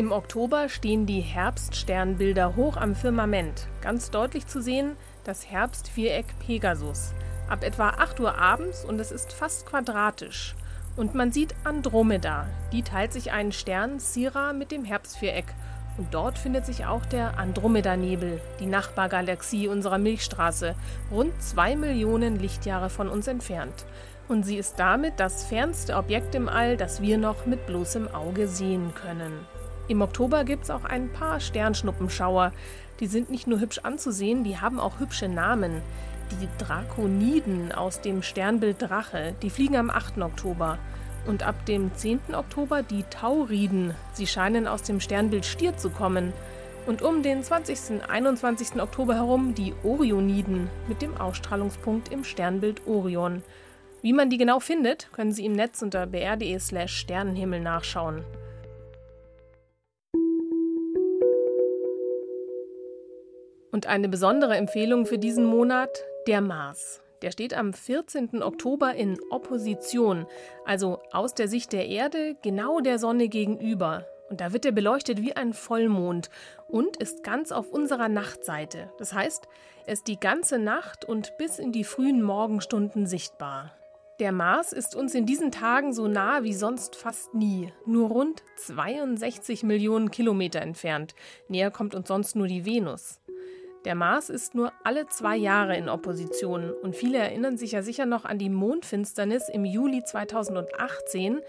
Im 0.00 0.12
Oktober 0.12 0.70
stehen 0.70 1.04
die 1.04 1.20
Herbststernbilder 1.20 2.56
hoch 2.56 2.78
am 2.78 2.94
Firmament. 2.94 3.68
Ganz 3.82 4.10
deutlich 4.10 4.46
zu 4.46 4.62
sehen 4.62 4.96
das 5.24 5.50
Herbstviereck 5.50 6.24
Pegasus. 6.38 7.12
Ab 7.50 7.62
etwa 7.62 7.90
8 7.90 8.18
Uhr 8.20 8.38
abends 8.38 8.82
und 8.82 8.98
es 8.98 9.12
ist 9.12 9.30
fast 9.34 9.66
quadratisch. 9.66 10.54
Und 10.96 11.14
man 11.14 11.32
sieht 11.32 11.54
Andromeda. 11.64 12.48
Die 12.72 12.80
teilt 12.80 13.12
sich 13.12 13.30
einen 13.32 13.52
Stern 13.52 13.98
Sira 13.98 14.54
mit 14.54 14.70
dem 14.70 14.86
Herbstviereck. 14.86 15.52
Und 15.98 16.14
dort 16.14 16.38
findet 16.38 16.64
sich 16.64 16.86
auch 16.86 17.04
der 17.04 17.38
Andromeda-Nebel, 17.38 18.40
die 18.58 18.64
Nachbargalaxie 18.64 19.68
unserer 19.68 19.98
Milchstraße, 19.98 20.76
rund 21.10 21.42
zwei 21.42 21.76
Millionen 21.76 22.38
Lichtjahre 22.38 22.88
von 22.88 23.10
uns 23.10 23.28
entfernt. 23.28 23.84
Und 24.28 24.46
sie 24.46 24.56
ist 24.56 24.78
damit 24.78 25.20
das 25.20 25.44
fernste 25.44 25.94
Objekt 25.96 26.34
im 26.34 26.48
All, 26.48 26.78
das 26.78 27.02
wir 27.02 27.18
noch 27.18 27.44
mit 27.44 27.66
bloßem 27.66 28.08
Auge 28.08 28.48
sehen 28.48 28.94
können. 28.94 29.46
Im 29.90 30.02
Oktober 30.02 30.44
gibt 30.44 30.62
es 30.62 30.70
auch 30.70 30.84
ein 30.84 31.08
paar 31.08 31.40
Sternschnuppenschauer. 31.40 32.52
Die 33.00 33.08
sind 33.08 33.28
nicht 33.28 33.48
nur 33.48 33.58
hübsch 33.58 33.80
anzusehen, 33.82 34.44
die 34.44 34.56
haben 34.56 34.78
auch 34.78 35.00
hübsche 35.00 35.28
Namen. 35.28 35.82
Die 36.30 36.64
Drakoniden 36.64 37.72
aus 37.72 38.00
dem 38.00 38.22
Sternbild 38.22 38.80
Drache, 38.80 39.34
die 39.42 39.50
fliegen 39.50 39.74
am 39.74 39.90
8. 39.90 40.18
Oktober. 40.18 40.78
Und 41.26 41.42
ab 41.42 41.66
dem 41.66 41.92
10. 41.92 42.20
Oktober 42.34 42.84
die 42.84 43.02
Tauriden. 43.10 43.94
Sie 44.12 44.28
scheinen 44.28 44.68
aus 44.68 44.84
dem 44.84 45.00
Sternbild 45.00 45.44
Stier 45.44 45.76
zu 45.76 45.90
kommen. 45.90 46.32
Und 46.86 47.02
um 47.02 47.24
den 47.24 47.42
20. 47.42 48.08
21. 48.08 48.80
Oktober 48.80 49.16
herum 49.16 49.56
die 49.56 49.74
Orioniden 49.82 50.70
mit 50.86 51.02
dem 51.02 51.16
Ausstrahlungspunkt 51.16 52.12
im 52.12 52.22
Sternbild 52.22 52.86
Orion. 52.86 53.42
Wie 54.02 54.12
man 54.12 54.30
die 54.30 54.38
genau 54.38 54.60
findet, 54.60 55.10
können 55.10 55.32
Sie 55.32 55.46
im 55.46 55.54
Netz 55.54 55.82
unter 55.82 56.06
br.de/slash 56.06 56.96
Sternenhimmel 56.96 57.58
nachschauen. 57.58 58.22
Und 63.72 63.86
eine 63.86 64.08
besondere 64.08 64.56
Empfehlung 64.56 65.06
für 65.06 65.18
diesen 65.18 65.44
Monat, 65.44 65.90
der 66.26 66.40
Mars. 66.40 67.02
Der 67.22 67.30
steht 67.30 67.54
am 67.54 67.72
14. 67.72 68.42
Oktober 68.42 68.94
in 68.94 69.18
Opposition, 69.30 70.26
also 70.64 71.00
aus 71.12 71.34
der 71.34 71.48
Sicht 71.48 71.72
der 71.72 71.86
Erde 71.86 72.36
genau 72.42 72.80
der 72.80 72.98
Sonne 72.98 73.28
gegenüber. 73.28 74.06
Und 74.30 74.40
da 74.40 74.52
wird 74.52 74.64
er 74.64 74.72
beleuchtet 74.72 75.20
wie 75.20 75.34
ein 75.34 75.52
Vollmond 75.52 76.30
und 76.68 76.96
ist 76.96 77.24
ganz 77.24 77.52
auf 77.52 77.70
unserer 77.70 78.08
Nachtseite. 78.08 78.90
Das 78.98 79.12
heißt, 79.12 79.48
er 79.86 79.92
ist 79.92 80.06
die 80.06 80.20
ganze 80.20 80.58
Nacht 80.58 81.04
und 81.04 81.36
bis 81.36 81.58
in 81.58 81.72
die 81.72 81.84
frühen 81.84 82.22
Morgenstunden 82.22 83.06
sichtbar. 83.06 83.72
Der 84.20 84.32
Mars 84.32 84.72
ist 84.72 84.94
uns 84.94 85.14
in 85.14 85.26
diesen 85.26 85.50
Tagen 85.50 85.92
so 85.92 86.06
nah 86.06 86.42
wie 86.42 86.52
sonst 86.52 86.94
fast 86.94 87.34
nie, 87.34 87.72
nur 87.86 88.10
rund 88.10 88.42
62 88.56 89.62
Millionen 89.62 90.10
Kilometer 90.10 90.60
entfernt. 90.60 91.14
Näher 91.48 91.70
kommt 91.70 91.94
uns 91.94 92.08
sonst 92.08 92.36
nur 92.36 92.46
die 92.46 92.66
Venus. 92.66 93.18
Der 93.86 93.94
Mars 93.94 94.28
ist 94.28 94.54
nur 94.54 94.72
alle 94.84 95.06
zwei 95.06 95.36
Jahre 95.36 95.74
in 95.74 95.88
Opposition 95.88 96.70
und 96.82 96.94
viele 96.94 97.16
erinnern 97.16 97.56
sich 97.56 97.72
ja 97.72 97.82
sicher 97.82 98.04
noch 98.04 98.26
an 98.26 98.36
die 98.36 98.50
Mondfinsternis 98.50 99.48
im 99.48 99.64
Juli 99.64 100.04
2018. 100.04 101.40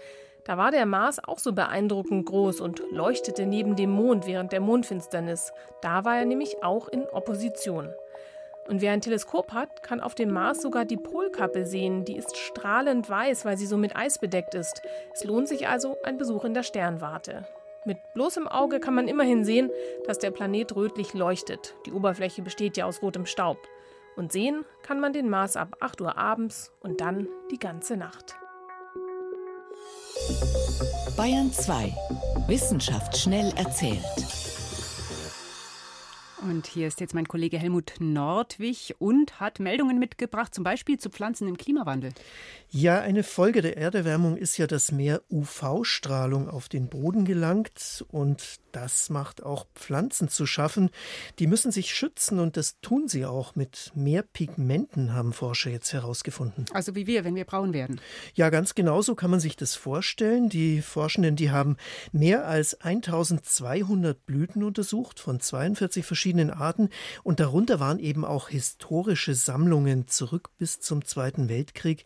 Da 0.44 0.56
war 0.56 0.70
der 0.70 0.86
Mars 0.86 1.22
auch 1.22 1.38
so 1.38 1.52
beeindruckend 1.52 2.24
groß 2.24 2.62
und 2.62 2.82
leuchtete 2.90 3.44
neben 3.44 3.76
dem 3.76 3.90
Mond 3.90 4.26
während 4.26 4.52
der 4.52 4.60
Mondfinsternis. 4.60 5.52
Da 5.82 6.06
war 6.06 6.16
er 6.16 6.24
nämlich 6.24 6.62
auch 6.62 6.88
in 6.88 7.04
Opposition. 7.04 7.90
Und 8.66 8.80
wer 8.80 8.92
ein 8.92 9.02
Teleskop 9.02 9.52
hat, 9.52 9.82
kann 9.82 10.00
auf 10.00 10.14
dem 10.14 10.32
Mars 10.32 10.62
sogar 10.62 10.86
die 10.86 10.96
Polkappe 10.96 11.66
sehen. 11.66 12.06
Die 12.06 12.16
ist 12.16 12.36
strahlend 12.38 13.10
weiß, 13.10 13.44
weil 13.44 13.58
sie 13.58 13.66
so 13.66 13.76
mit 13.76 13.94
Eis 13.94 14.18
bedeckt 14.18 14.54
ist. 14.54 14.80
Es 15.12 15.24
lohnt 15.24 15.48
sich 15.48 15.68
also 15.68 15.98
ein 16.04 16.16
Besuch 16.16 16.44
in 16.44 16.54
der 16.54 16.62
Sternwarte. 16.62 17.44
Mit 17.84 17.98
bloßem 18.14 18.46
Auge 18.46 18.78
kann 18.78 18.94
man 18.94 19.08
immerhin 19.08 19.44
sehen, 19.44 19.68
dass 20.06 20.18
der 20.20 20.30
Planet 20.30 20.76
rötlich 20.76 21.14
leuchtet. 21.14 21.74
Die 21.84 21.92
Oberfläche 21.92 22.40
besteht 22.40 22.76
ja 22.76 22.86
aus 22.86 23.02
rotem 23.02 23.26
Staub. 23.26 23.58
Und 24.14 24.30
sehen 24.30 24.64
kann 24.82 25.00
man 25.00 25.12
den 25.12 25.28
Mars 25.28 25.56
ab 25.56 25.76
8 25.80 26.00
Uhr 26.00 26.16
abends 26.16 26.70
und 26.80 27.00
dann 27.00 27.26
die 27.50 27.58
ganze 27.58 27.96
Nacht. 27.96 28.36
Bayern 31.16 31.50
2. 31.50 31.92
Wissenschaft 32.46 33.16
schnell 33.16 33.52
erzählt. 33.56 34.04
Und 36.48 36.66
hier 36.66 36.88
ist 36.88 37.00
jetzt 37.00 37.14
mein 37.14 37.28
Kollege 37.28 37.56
Helmut 37.56 37.94
Nordwig 38.00 38.96
und 38.98 39.38
hat 39.38 39.60
Meldungen 39.60 39.98
mitgebracht, 40.00 40.52
zum 40.52 40.64
Beispiel 40.64 40.98
zu 40.98 41.08
Pflanzen 41.08 41.46
im 41.46 41.56
Klimawandel. 41.56 42.12
Ja, 42.68 43.00
eine 43.00 43.22
Folge 43.22 43.62
der 43.62 43.76
Erderwärmung 43.76 44.36
ist 44.36 44.56
ja, 44.56 44.66
dass 44.66 44.90
mehr 44.90 45.22
UV-Strahlung 45.30 46.48
auf 46.48 46.68
den 46.68 46.88
Boden 46.88 47.24
gelangt 47.24 48.04
und 48.10 48.60
das 48.72 49.10
macht 49.10 49.42
auch 49.42 49.66
Pflanzen 49.74 50.28
zu 50.28 50.46
schaffen. 50.46 50.90
Die 51.38 51.46
müssen 51.46 51.70
sich 51.70 51.94
schützen 51.94 52.38
und 52.38 52.56
das 52.56 52.80
tun 52.80 53.08
sie 53.08 53.26
auch 53.26 53.54
mit 53.54 53.92
mehr 53.94 54.22
Pigmenten, 54.22 55.12
haben 55.12 55.34
Forscher 55.34 55.70
jetzt 55.70 55.92
herausgefunden. 55.92 56.64
Also 56.72 56.94
wie 56.94 57.06
wir, 57.06 57.24
wenn 57.24 57.34
wir 57.34 57.44
braun 57.44 57.74
werden. 57.74 58.00
Ja, 58.34 58.48
ganz 58.48 58.74
genau 58.74 59.02
so 59.02 59.14
kann 59.14 59.30
man 59.30 59.40
sich 59.40 59.56
das 59.56 59.74
vorstellen. 59.74 60.48
Die 60.48 60.80
Forschenden, 60.80 61.36
die 61.36 61.50
haben 61.50 61.76
mehr 62.10 62.46
als 62.46 62.80
1200 62.80 64.24
Blüten 64.24 64.64
untersucht 64.64 65.20
von 65.20 65.38
42 65.38 66.06
verschiedenen 66.06 66.31
Arten 66.40 66.88
und 67.22 67.40
darunter 67.40 67.80
waren 67.80 67.98
eben 67.98 68.24
auch 68.24 68.48
historische 68.48 69.34
Sammlungen 69.34 70.08
zurück 70.08 70.50
bis 70.58 70.80
zum 70.80 71.04
Zweiten 71.04 71.48
Weltkrieg. 71.48 72.04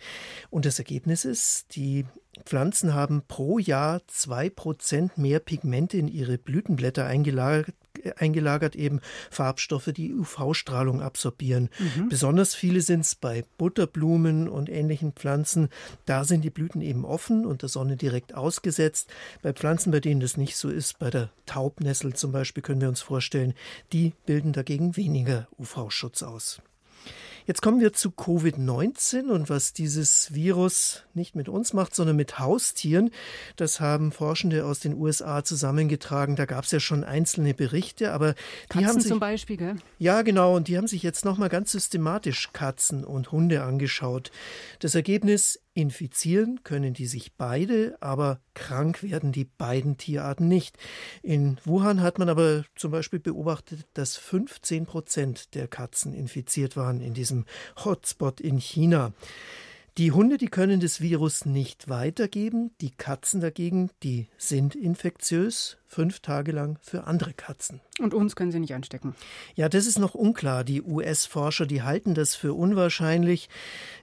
Und 0.50 0.66
das 0.66 0.78
Ergebnis 0.78 1.24
ist, 1.24 1.76
die 1.76 2.06
Pflanzen 2.44 2.94
haben 2.94 3.22
pro 3.26 3.58
Jahr 3.58 4.00
zwei 4.08 4.50
Prozent 4.50 5.16
mehr 5.16 5.40
Pigmente 5.40 5.96
in 5.96 6.08
ihre 6.08 6.38
Blütenblätter 6.38 7.06
eingelagert, 7.06 7.74
eingelagert 8.16 8.76
eben 8.76 9.00
Farbstoffe, 9.30 9.90
die 9.92 10.14
UV-Strahlung 10.14 11.02
absorbieren. 11.02 11.70
Mhm. 11.78 12.08
Besonders 12.08 12.54
viele 12.54 12.80
sind 12.80 13.00
es 13.00 13.14
bei 13.14 13.44
Butterblumen 13.58 14.48
und 14.48 14.68
ähnlichen 14.68 15.12
Pflanzen. 15.12 15.68
Da 16.04 16.24
sind 16.24 16.42
die 16.42 16.50
Blüten 16.50 16.80
eben 16.82 17.04
offen 17.04 17.46
und 17.46 17.62
der 17.62 17.68
Sonne 17.68 17.96
direkt 17.96 18.34
ausgesetzt. 18.34 19.10
Bei 19.42 19.52
Pflanzen, 19.52 19.90
bei 19.90 20.00
denen 20.00 20.20
das 20.20 20.36
nicht 20.36 20.56
so 20.56 20.68
ist, 20.68 20.98
bei 20.98 21.10
der 21.10 21.30
Taubnessel 21.46 22.14
zum 22.14 22.32
Beispiel 22.32 22.62
können 22.62 22.80
wir 22.80 22.88
uns 22.88 23.00
vorstellen, 23.00 23.54
die 23.92 24.14
bilden 24.26 24.52
dagegen 24.52 24.96
weniger 24.96 25.48
UV-Schutz 25.58 26.22
aus. 26.22 26.60
Jetzt 27.46 27.62
kommen 27.62 27.80
wir 27.80 27.92
zu 27.92 28.10
Covid-19 28.10 29.28
und 29.28 29.48
was 29.48 29.72
dieses 29.72 30.34
Virus 30.34 31.04
nicht 31.14 31.36
mit 31.36 31.48
uns 31.48 31.72
macht, 31.72 31.94
sondern 31.94 32.16
mit 32.16 32.40
Haustieren. 32.40 33.10
Das 33.54 33.78
haben 33.78 34.10
Forschende 34.10 34.66
aus 34.66 34.80
den 34.80 34.94
USA 34.94 35.44
zusammengetragen. 35.44 36.34
Da 36.34 36.44
gab 36.44 36.64
es 36.64 36.72
ja 36.72 36.80
schon 36.80 37.04
einzelne 37.04 37.54
Berichte, 37.54 38.12
aber 38.12 38.34
die 38.34 38.68
Katzen 38.68 38.88
haben 38.88 39.00
sich, 39.00 39.08
zum 39.08 39.20
Beispiel, 39.20 39.56
gell? 39.56 39.76
Ja, 39.98 40.22
genau. 40.22 40.56
Und 40.56 40.66
die 40.66 40.76
haben 40.76 40.88
sich 40.88 41.04
jetzt 41.04 41.24
nochmal 41.24 41.48
ganz 41.48 41.70
systematisch 41.70 42.50
Katzen 42.52 43.04
und 43.04 43.30
Hunde 43.30 43.62
angeschaut. 43.62 44.32
Das 44.80 44.96
Ergebnis 44.96 45.60
Infizieren 45.76 46.64
können 46.64 46.94
die 46.94 47.04
sich 47.04 47.34
beide, 47.34 47.98
aber 48.00 48.40
krank 48.54 49.02
werden 49.02 49.30
die 49.30 49.44
beiden 49.44 49.98
Tierarten 49.98 50.48
nicht. 50.48 50.78
In 51.22 51.58
Wuhan 51.66 52.00
hat 52.00 52.18
man 52.18 52.30
aber 52.30 52.64
zum 52.76 52.92
Beispiel 52.92 53.18
beobachtet, 53.18 53.86
dass 53.92 54.16
15 54.16 54.86
Prozent 54.86 55.54
der 55.54 55.68
Katzen 55.68 56.14
infiziert 56.14 56.78
waren 56.78 57.02
in 57.02 57.12
diesem 57.12 57.44
Hotspot 57.84 58.40
in 58.40 58.56
China. 58.56 59.12
Die 59.98 60.12
Hunde, 60.12 60.36
die 60.36 60.48
können 60.48 60.78
das 60.80 61.00
Virus 61.00 61.46
nicht 61.46 61.88
weitergeben, 61.88 62.70
die 62.82 62.90
Katzen 62.90 63.40
dagegen, 63.40 63.88
die 64.02 64.28
sind 64.36 64.74
infektiös, 64.74 65.78
fünf 65.86 66.20
Tage 66.20 66.52
lang 66.52 66.78
für 66.82 67.04
andere 67.04 67.32
Katzen. 67.32 67.80
Und 67.98 68.12
uns 68.12 68.36
können 68.36 68.52
sie 68.52 68.60
nicht 68.60 68.74
anstecken. 68.74 69.14
Ja, 69.54 69.70
das 69.70 69.86
ist 69.86 69.98
noch 69.98 70.14
unklar. 70.14 70.64
Die 70.64 70.82
US-Forscher, 70.82 71.64
die 71.64 71.80
halten 71.80 72.12
das 72.12 72.34
für 72.34 72.52
unwahrscheinlich. 72.52 73.48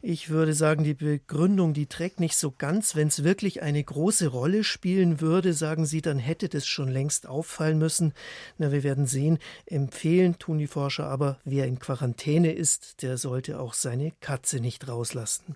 Ich 0.02 0.32
würde 0.32 0.56
sagen, 0.56 0.84
die 0.84 0.96
Begründung, 0.96 1.76
die 1.76 1.86
trägt 1.86 2.20
nicht 2.20 2.38
so 2.38 2.50
ganz. 2.50 2.96
Wenn 2.96 3.10
es 3.10 3.24
wirklich 3.24 3.62
eine 3.62 3.84
große 3.84 4.30
Rolle 4.30 4.64
spielen 4.64 5.22
würde, 5.22 5.54
sagen 5.54 5.86
sie, 5.86 6.02
dann 6.02 6.18
hätte 6.18 6.50
das 6.50 6.66
schon 6.66 6.90
längst 6.90 7.28
auffallen 7.28 7.78
müssen. 7.78 8.14
Na, 8.58 8.72
wir 8.72 8.82
werden 8.82 9.06
sehen. 9.06 9.38
Empfehlen 9.68 10.40
tun 10.40 10.58
die 10.58 10.66
Forscher 10.66 11.06
aber, 11.06 11.38
wer 11.46 11.68
in 11.68 11.78
Quarantäne 11.78 12.52
ist, 12.52 13.04
der 13.04 13.20
sollte 13.20 13.60
auch 13.60 13.76
seine 13.76 14.12
Katze 14.22 14.60
nicht 14.60 14.88
rauslassen. 14.88 15.56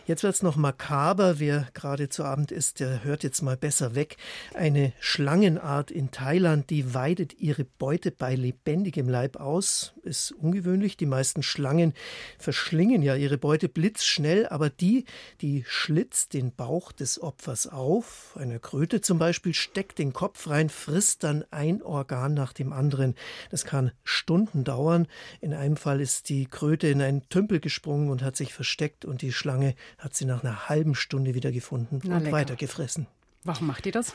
Jetzt 0.11 0.23
wird 0.23 0.35
es 0.35 0.43
noch 0.43 0.57
makaber. 0.57 1.39
Wer 1.39 1.69
gerade 1.73 2.09
zu 2.09 2.25
Abend 2.25 2.51
ist, 2.51 2.81
der 2.81 3.05
hört 3.05 3.23
jetzt 3.23 3.41
mal 3.41 3.55
besser 3.55 3.95
weg. 3.95 4.17
Eine 4.53 4.91
Schlangenart 4.99 5.89
in 5.89 6.11
Thailand, 6.11 6.69
die 6.69 6.93
weidet 6.93 7.39
ihre 7.39 7.63
Beute 7.63 8.11
bei 8.11 8.35
lebendigem 8.35 9.07
Leib 9.07 9.37
aus. 9.37 9.93
Ist 10.03 10.33
ungewöhnlich. 10.33 10.97
Die 10.97 11.05
meisten 11.05 11.43
Schlangen 11.43 11.93
verschlingen 12.37 13.03
ja 13.03 13.15
ihre 13.15 13.37
Beute 13.37 13.69
blitzschnell, 13.69 14.47
aber 14.47 14.69
die, 14.69 15.05
die 15.39 15.63
schlitzt 15.65 16.33
den 16.33 16.53
Bauch 16.53 16.91
des 16.91 17.21
Opfers 17.21 17.67
auf. 17.67 18.35
Eine 18.37 18.59
Kröte 18.59 18.99
zum 18.99 19.17
Beispiel 19.17 19.53
steckt 19.53 19.97
den 19.97 20.11
Kopf 20.11 20.49
rein, 20.49 20.67
frisst 20.67 21.23
dann 21.23 21.45
ein 21.51 21.81
Organ 21.81 22.33
nach 22.33 22.51
dem 22.51 22.73
anderen. 22.73 23.15
Das 23.49 23.63
kann 23.63 23.93
Stunden 24.03 24.65
dauern. 24.65 25.07
In 25.39 25.53
einem 25.53 25.77
Fall 25.77 26.01
ist 26.01 26.27
die 26.27 26.47
Kröte 26.47 26.89
in 26.89 27.01
einen 27.01 27.29
Tümpel 27.29 27.61
gesprungen 27.61 28.09
und 28.09 28.23
hat 28.23 28.35
sich 28.35 28.53
versteckt 28.53 29.05
und 29.05 29.21
die 29.21 29.31
Schlange 29.31 29.73
hat 30.01 30.15
sie 30.15 30.25
nach 30.25 30.43
einer 30.43 30.67
halben 30.67 30.95
Stunde 30.95 31.35
wieder 31.35 31.51
gefunden 31.51 32.01
Na, 32.03 32.17
und 32.17 32.23
lecker. 32.23 32.35
weitergefressen. 32.35 33.05
Warum 33.43 33.67
macht 33.67 33.85
ihr 33.85 33.91
das? 33.91 34.13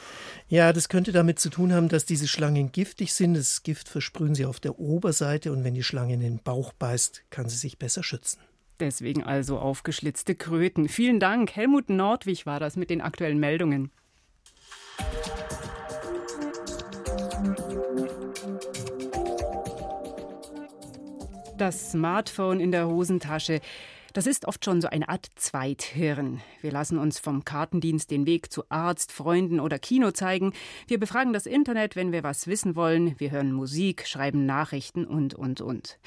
Ja, 0.48 0.72
das 0.72 0.88
könnte 0.88 1.10
damit 1.12 1.38
zu 1.38 1.48
tun 1.48 1.72
haben, 1.72 1.88
dass 1.88 2.06
diese 2.06 2.28
Schlangen 2.28 2.70
giftig 2.70 3.12
sind. 3.12 3.34
Das 3.34 3.62
Gift 3.62 3.88
versprühen 3.88 4.34
sie 4.34 4.46
auf 4.46 4.60
der 4.60 4.78
Oberseite 4.78 5.52
und 5.52 5.64
wenn 5.64 5.74
die 5.74 5.82
Schlange 5.82 6.14
in 6.14 6.20
den 6.20 6.38
Bauch 6.38 6.72
beißt, 6.72 7.24
kann 7.30 7.48
sie 7.48 7.56
sich 7.56 7.78
besser 7.78 8.02
schützen. 8.02 8.40
Deswegen 8.78 9.24
also 9.24 9.58
aufgeschlitzte 9.58 10.34
Kröten. 10.34 10.88
Vielen 10.88 11.18
Dank. 11.18 11.56
Helmut 11.56 11.88
Nordwig 11.88 12.46
war 12.46 12.60
das 12.60 12.76
mit 12.76 12.90
den 12.90 13.00
aktuellen 13.00 13.38
Meldungen. 13.38 13.90
Das 21.56 21.92
Smartphone 21.92 22.60
in 22.60 22.70
der 22.70 22.86
Hosentasche. 22.86 23.60
Das 24.16 24.26
ist 24.26 24.48
oft 24.48 24.64
schon 24.64 24.80
so 24.80 24.88
eine 24.88 25.10
Art 25.10 25.26
Zweithirn. 25.34 26.40
Wir 26.62 26.72
lassen 26.72 26.96
uns 26.96 27.18
vom 27.18 27.44
Kartendienst 27.44 28.10
den 28.10 28.24
Weg 28.24 28.50
zu 28.50 28.64
Arzt, 28.70 29.12
Freunden 29.12 29.60
oder 29.60 29.78
Kino 29.78 30.10
zeigen. 30.10 30.54
Wir 30.86 30.98
befragen 30.98 31.34
das 31.34 31.44
Internet, 31.44 31.96
wenn 31.96 32.12
wir 32.12 32.22
was 32.22 32.46
wissen 32.46 32.76
wollen. 32.76 33.14
Wir 33.20 33.30
hören 33.30 33.52
Musik, 33.52 34.06
schreiben 34.06 34.46
Nachrichten 34.46 35.04
und, 35.04 35.34
und, 35.34 35.60
und. 35.60 35.98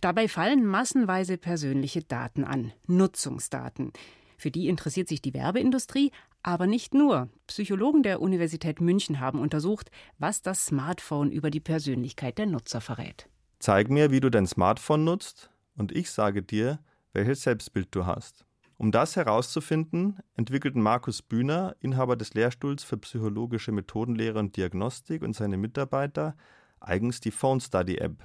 Dabei 0.00 0.26
fallen 0.26 0.66
massenweise 0.66 1.38
persönliche 1.38 2.02
Daten 2.02 2.42
an. 2.42 2.72
Nutzungsdaten. 2.88 3.92
Für 4.36 4.50
die 4.50 4.66
interessiert 4.66 5.06
sich 5.06 5.22
die 5.22 5.32
Werbeindustrie, 5.32 6.10
aber 6.42 6.66
nicht 6.66 6.94
nur. 6.94 7.28
Psychologen 7.46 8.02
der 8.02 8.20
Universität 8.20 8.80
München 8.80 9.20
haben 9.20 9.38
untersucht, 9.38 9.92
was 10.18 10.42
das 10.42 10.66
Smartphone 10.66 11.30
über 11.30 11.52
die 11.52 11.60
Persönlichkeit 11.60 12.38
der 12.38 12.46
Nutzer 12.46 12.80
verrät. 12.80 13.28
Zeig 13.60 13.88
mir, 13.88 14.10
wie 14.10 14.18
du 14.18 14.30
dein 14.32 14.48
Smartphone 14.48 15.04
nutzt, 15.04 15.48
und 15.76 15.92
ich 15.92 16.10
sage 16.10 16.42
dir, 16.42 16.80
welches 17.12 17.42
Selbstbild 17.42 17.88
du 17.90 18.06
hast. 18.06 18.44
Um 18.78 18.90
das 18.90 19.14
herauszufinden, 19.16 20.18
entwickelten 20.34 20.82
Markus 20.82 21.22
Bühner, 21.22 21.76
Inhaber 21.80 22.16
des 22.16 22.34
Lehrstuhls 22.34 22.82
für 22.82 22.96
psychologische 22.96 23.70
Methodenlehre 23.70 24.38
und 24.38 24.56
Diagnostik 24.56 25.22
und 25.22 25.36
seine 25.36 25.56
Mitarbeiter 25.56 26.36
eigens 26.80 27.20
die 27.20 27.30
Phone 27.30 27.60
Study 27.60 27.98
App. 27.98 28.16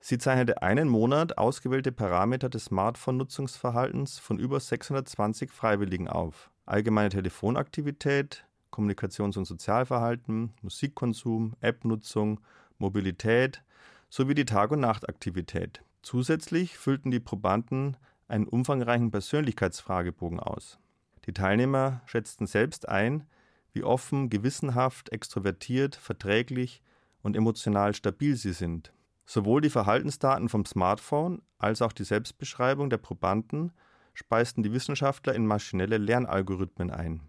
Sie 0.00 0.18
zeichnete 0.18 0.62
einen 0.62 0.88
Monat 0.88 1.36
ausgewählte 1.36 1.92
Parameter 1.92 2.48
des 2.48 2.66
Smartphone-Nutzungsverhaltens 2.66 4.18
von 4.18 4.38
über 4.38 4.60
620 4.60 5.50
Freiwilligen 5.50 6.08
auf. 6.08 6.50
Allgemeine 6.64 7.10
Telefonaktivität, 7.10 8.46
Kommunikations- 8.70 9.36
und 9.36 9.46
Sozialverhalten, 9.46 10.54
Musikkonsum, 10.62 11.54
App-Nutzung, 11.60 12.40
Mobilität 12.78 13.62
sowie 14.08 14.34
die 14.34 14.44
Tag- 14.44 14.70
und 14.70 14.80
Nachtaktivität. 14.80 15.82
Zusätzlich 16.02 16.78
füllten 16.78 17.10
die 17.10 17.20
Probanden 17.20 17.96
einen 18.28 18.46
umfangreichen 18.46 19.10
Persönlichkeitsfragebogen 19.10 20.40
aus. 20.40 20.78
Die 21.26 21.32
Teilnehmer 21.32 22.02
schätzten 22.06 22.46
selbst 22.46 22.88
ein, 22.88 23.26
wie 23.72 23.84
offen, 23.84 24.30
gewissenhaft, 24.30 25.10
extrovertiert, 25.10 25.96
verträglich 25.96 26.82
und 27.22 27.36
emotional 27.36 27.94
stabil 27.94 28.36
sie 28.36 28.52
sind. 28.52 28.92
Sowohl 29.26 29.60
die 29.60 29.70
Verhaltensdaten 29.70 30.48
vom 30.48 30.64
Smartphone 30.64 31.42
als 31.58 31.82
auch 31.82 31.92
die 31.92 32.04
Selbstbeschreibung 32.04 32.90
der 32.90 32.98
Probanden 32.98 33.72
speisten 34.14 34.62
die 34.62 34.72
Wissenschaftler 34.72 35.34
in 35.34 35.46
maschinelle 35.46 35.98
Lernalgorithmen 35.98 36.90
ein. 36.90 37.20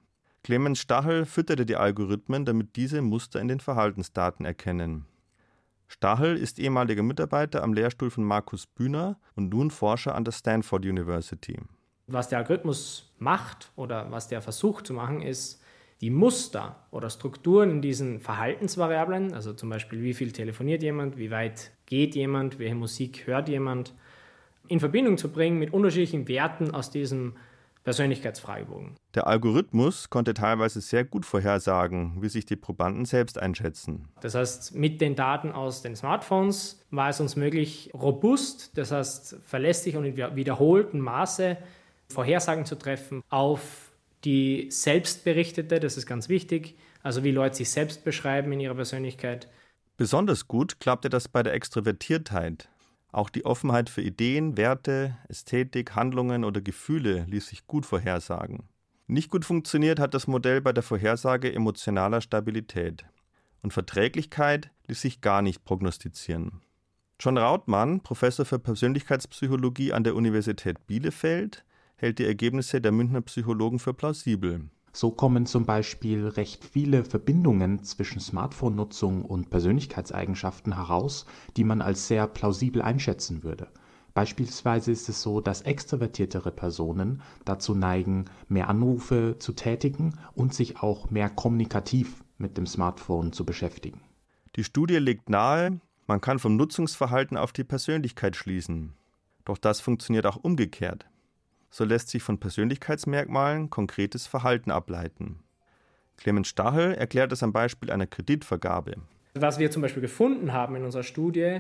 Clemens 0.43 0.79
Stachel 0.79 1.25
fütterte 1.25 1.65
die 1.65 1.75
Algorithmen, 1.75 2.45
damit 2.45 2.75
diese 2.75 3.01
Muster 3.01 3.41
in 3.41 3.47
den 3.47 3.60
Verhaltensdaten 3.60 4.45
erkennen. 4.45 5.05
Stachel 5.88 6.36
ist 6.36 6.60
ehemaliger 6.60 7.04
Mitarbeiter 7.04 7.63
am 7.63 7.73
Lehrstuhl 7.73 8.10
von 8.10 8.23
Markus 8.23 8.67
Bühner 8.67 9.17
und 9.36 9.50
nun 9.50 9.71
Forscher 9.71 10.15
an 10.15 10.26
der 10.26 10.34
Stanford 10.34 10.86
University. 10.86 11.60
Was 12.08 12.30
der 12.30 12.39
Algorithmus 12.39 13.13
macht 13.19 13.71
oder 13.76 14.12
was 14.12 14.28
der 14.28 14.41
versucht 14.41 14.88
zu 14.88 14.93
machen, 14.93 15.21
ist, 15.21 15.62
die 16.02 16.10
Muster 16.10 16.76
oder 16.91 17.10
Strukturen 17.10 17.71
in 17.71 17.82
diesen 17.82 18.19
Verhaltensvariablen, 18.19 19.34
also 19.34 19.54
zum 19.54 19.69
Beispiel 19.69 20.04
wie 20.04 20.13
viel 20.13 20.32
telefoniert 20.32 20.84
jemand, 20.84 21.17
wie 21.17 21.32
weit 21.32 21.71
geht 21.86 22.15
jemand, 22.15 22.60
welche 22.60 22.76
Musik 22.76 23.26
hört 23.26 23.50
jemand, 23.50 23.93
in 24.67 24.80
Verbindung 24.80 25.17
zu 25.17 25.32
bringen 25.32 25.58
mit 25.58 25.73
unterschiedlichen 25.73 26.28
Werten 26.28 26.71
aus 26.71 26.91
diesem 26.91 27.36
Persönlichkeitsfragebogen. 27.88 28.97
Der 29.15 29.28
Algorithmus 29.28 30.10
konnte 30.10 30.34
teilweise 30.34 30.82
sehr 30.82 31.06
gut 31.06 31.26
vorhersagen, 31.26 32.21
wie 32.21 32.28
sich 32.28 32.45
die 32.45 32.58
Probanden 32.58 33.06
selbst 33.06 33.39
einschätzen. 33.39 34.10
Das 34.19 34.36
heißt, 34.36 34.76
mit 34.76 35.00
den 35.00 35.15
Daten 35.15 35.54
aus 35.54 35.84
den 35.84 35.95
Smartphones 35.95 36.84
war 36.91 37.08
es 37.08 37.21
uns 37.21 37.38
möglich, 37.38 37.89
robust, 37.93 38.78
das 38.78 38.91
heißt 38.91 39.38
verlässlich 39.41 39.95
und 39.95 40.04
in 40.04 40.17
wiederholten 40.17 41.00
Maße 41.00 41.56
Vorhersagen 42.10 42.65
zu 42.65 42.76
treffen 42.76 43.23
auf 43.30 43.93
die 44.26 44.67
selbstberichtete, 44.69 45.80
das 45.80 45.95
ist 45.95 46.06
ganz 46.06 46.28
wichtig, 46.28 46.76
also 47.04 47.23
wie 47.23 47.32
Leute 47.32 47.56
sich 47.56 47.69
selbst 47.69 48.04
beschreiben 48.04 48.52
in 48.52 48.60
ihrer 48.60 48.76
Persönlichkeit. 48.76 49.47
Besonders 49.95 50.50
gut 50.50 50.82
klappte 50.82 51.08
das 51.08 51.30
bei 51.30 51.41
der 51.41 51.54
Extrovertiertheit. 51.54 52.67
Auch 53.17 53.32
die 53.32 53.47
Offenheit 53.47 53.89
für 53.89 54.03
Ideen, 54.03 54.58
Werte, 54.58 55.17
Ästhetik, 55.27 55.95
Handlungen 55.95 56.43
oder 56.43 56.62
Gefühle 56.62 57.25
ließ 57.27 57.47
sich 57.47 57.65
gut 57.65 57.84
vorhersagen. 57.84 58.69
Nicht 59.08 59.32
gut 59.32 59.43
funktioniert 59.43 59.99
hat 59.99 60.13
das 60.13 60.27
Modell 60.27 60.62
bei 60.62 60.71
der 60.71 60.84
Vorhersage 60.84 61.51
emotionaler 61.51 62.21
Stabilität. 62.21 63.08
Und 63.63 63.73
Verträglichkeit 63.73 64.69
ließ 64.86 65.01
sich 65.01 65.21
gar 65.21 65.41
nicht 65.41 65.65
prognostizieren. 65.65 66.62
John 67.19 67.39
Rautmann, 67.39 68.01
Professor 68.01 68.45
für 68.45 68.60
Persönlichkeitspsychologie 68.60 69.93
an 69.93 70.03
der 70.03 70.13
Universität 70.13 70.86
Bielefeld, 70.86 71.65
hält 71.95 72.19
die 72.19 72.25
Ergebnisse 72.25 72.82
der 72.82 72.91
Münchner 72.91 73.21
Psychologen 73.21 73.80
für 73.80 73.95
plausibel. 73.95 74.69
So 74.99 75.12
kommen 75.12 75.45
zum 75.45 75.67
Beispiel 75.67 76.27
recht 76.27 76.65
viele 76.65 77.03
Verbindungen 77.03 77.83
zwischen 77.83 78.19
Smartphone-Nutzung 78.19 79.25
und 79.25 79.51
Persönlichkeitseigenschaften 79.51 80.73
heraus, 80.73 81.27
die 81.55 81.63
man 81.63 81.83
als 81.83 82.07
sehr 82.07 82.25
plausibel 82.25 82.81
einschätzen 82.81 83.43
würde. 83.43 83.67
Beispielsweise 84.15 84.91
ist 84.91 85.07
es 85.07 85.21
so, 85.21 85.39
dass 85.39 85.62
extrovertiertere 85.62 86.49
Personen 86.49 87.21
dazu 87.45 87.75
neigen, 87.75 88.25
mehr 88.47 88.69
Anrufe 88.69 89.36
zu 89.38 89.51
tätigen 89.51 90.17
und 90.33 90.55
sich 90.55 90.81
auch 90.81 91.12
mehr 91.12 91.29
kommunikativ 91.29 92.23
mit 92.39 92.57
dem 92.57 92.65
Smartphone 92.65 93.33
zu 93.33 93.45
beschäftigen. 93.45 94.01
Die 94.55 94.63
Studie 94.63 94.97
legt 94.97 95.29
nahe, 95.29 95.79
man 96.07 96.21
kann 96.21 96.39
vom 96.39 96.55
Nutzungsverhalten 96.55 97.38
auf 97.38 97.53
die 97.53 97.63
Persönlichkeit 97.63 98.36
schließen. 98.36 98.93
Doch 99.45 99.60
das 99.60 99.79
funktioniert 99.79 100.25
auch 100.25 100.38
umgekehrt 100.38 101.05
so 101.69 101.84
lässt 101.84 102.10
sich 102.10 102.23
von 102.23 102.39
Persönlichkeitsmerkmalen 102.39 103.69
konkretes 103.69 104.27
Verhalten 104.27 104.71
ableiten. 104.71 105.39
Clemens 106.17 106.47
Stachel 106.47 106.93
erklärt 106.93 107.32
es 107.32 107.43
am 107.43 107.53
Beispiel 107.53 107.91
einer 107.91 108.08
Kreditvergabe. 108.08 108.95
Was 109.36 109.60
wir 109.60 109.69
zum 109.69 109.82
Beispiel 109.82 110.01
gefunden 110.01 110.53
haben 110.53 110.75
in 110.75 110.84
unserer 110.84 111.03
Studie, 111.03 111.60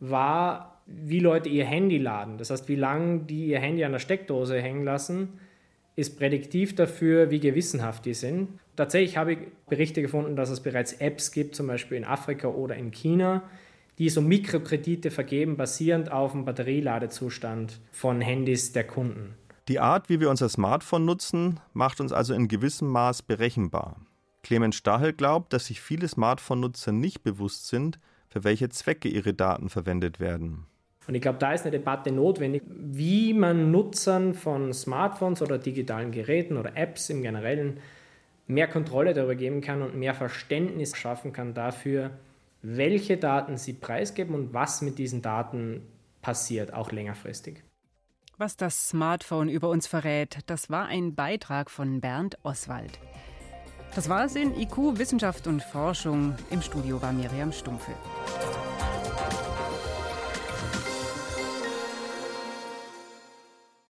war, 0.00 0.82
wie 0.86 1.20
Leute 1.20 1.48
ihr 1.48 1.64
Handy 1.64 1.98
laden. 1.98 2.36
Das 2.38 2.50
heißt, 2.50 2.68
wie 2.68 2.76
lange 2.76 3.20
die 3.20 3.46
ihr 3.46 3.58
Handy 3.58 3.84
an 3.84 3.92
der 3.92 3.98
Steckdose 3.98 4.60
hängen 4.60 4.84
lassen, 4.84 5.40
ist 5.96 6.18
prädiktiv 6.18 6.74
dafür, 6.74 7.30
wie 7.30 7.40
gewissenhaft 7.40 8.04
die 8.04 8.12
sind. 8.12 8.50
Tatsächlich 8.76 9.16
habe 9.16 9.32
ich 9.32 9.38
Berichte 9.68 10.02
gefunden, 10.02 10.36
dass 10.36 10.50
es 10.50 10.60
bereits 10.60 10.92
Apps 10.92 11.32
gibt, 11.32 11.54
zum 11.54 11.66
Beispiel 11.66 11.96
in 11.96 12.04
Afrika 12.04 12.48
oder 12.48 12.76
in 12.76 12.90
China, 12.90 13.42
die 13.98 14.10
so 14.10 14.20
Mikrokredite 14.20 15.10
vergeben, 15.10 15.56
basierend 15.56 16.12
auf 16.12 16.32
dem 16.32 16.44
Batterieladezustand 16.44 17.80
von 17.90 18.20
Handys 18.20 18.72
der 18.72 18.86
Kunden. 18.86 19.34
Die 19.68 19.80
Art, 19.80 20.08
wie 20.08 20.20
wir 20.20 20.30
unser 20.30 20.48
Smartphone 20.48 21.04
nutzen, 21.04 21.60
macht 21.72 22.00
uns 22.00 22.12
also 22.12 22.34
in 22.34 22.48
gewissem 22.48 22.88
Maß 22.88 23.22
berechenbar. 23.22 23.96
Clemens 24.42 24.76
Stachel 24.76 25.12
glaubt, 25.12 25.52
dass 25.52 25.66
sich 25.66 25.80
viele 25.80 26.06
Smartphone-Nutzer 26.06 26.92
nicht 26.92 27.24
bewusst 27.24 27.66
sind, 27.66 27.98
für 28.28 28.44
welche 28.44 28.68
Zwecke 28.68 29.08
ihre 29.08 29.34
Daten 29.34 29.68
verwendet 29.68 30.20
werden. 30.20 30.66
Und 31.08 31.14
ich 31.14 31.22
glaube, 31.22 31.38
da 31.38 31.52
ist 31.52 31.62
eine 31.62 31.72
Debatte 31.72 32.12
notwendig, 32.12 32.62
wie 32.68 33.32
man 33.32 33.70
Nutzern 33.70 34.34
von 34.34 34.72
Smartphones 34.72 35.42
oder 35.42 35.58
digitalen 35.58 36.12
Geräten 36.12 36.56
oder 36.56 36.76
Apps 36.76 37.10
im 37.10 37.22
Generellen 37.22 37.78
mehr 38.46 38.68
Kontrolle 38.68 39.14
darüber 39.14 39.34
geben 39.34 39.60
kann 39.60 39.82
und 39.82 39.96
mehr 39.96 40.14
Verständnis 40.14 40.96
schaffen 40.96 41.32
kann 41.32 41.54
dafür, 41.54 42.10
welche 42.62 43.16
Daten 43.16 43.56
sie 43.56 43.72
preisgeben 43.72 44.34
und 44.34 44.52
was 44.52 44.82
mit 44.82 44.98
diesen 44.98 45.22
Daten 45.22 45.82
passiert, 46.22 46.72
auch 46.74 46.90
längerfristig. 46.90 47.62
Was 48.38 48.56
das 48.56 48.88
Smartphone 48.88 49.48
über 49.48 49.70
uns 49.70 49.86
verrät, 49.86 50.40
das 50.46 50.68
war 50.68 50.86
ein 50.86 51.14
Beitrag 51.14 51.70
von 51.70 52.00
Bernd 52.00 52.36
Oswald. 52.42 52.98
Das 53.94 54.10
war 54.10 54.24
es 54.26 54.36
in 54.36 54.54
IQ 54.54 54.98
Wissenschaft 54.98 55.46
und 55.46 55.62
Forschung. 55.62 56.34
Im 56.50 56.60
Studio 56.60 57.00
war 57.00 57.12
Miriam 57.12 57.52
Stumpfe. 57.52 57.92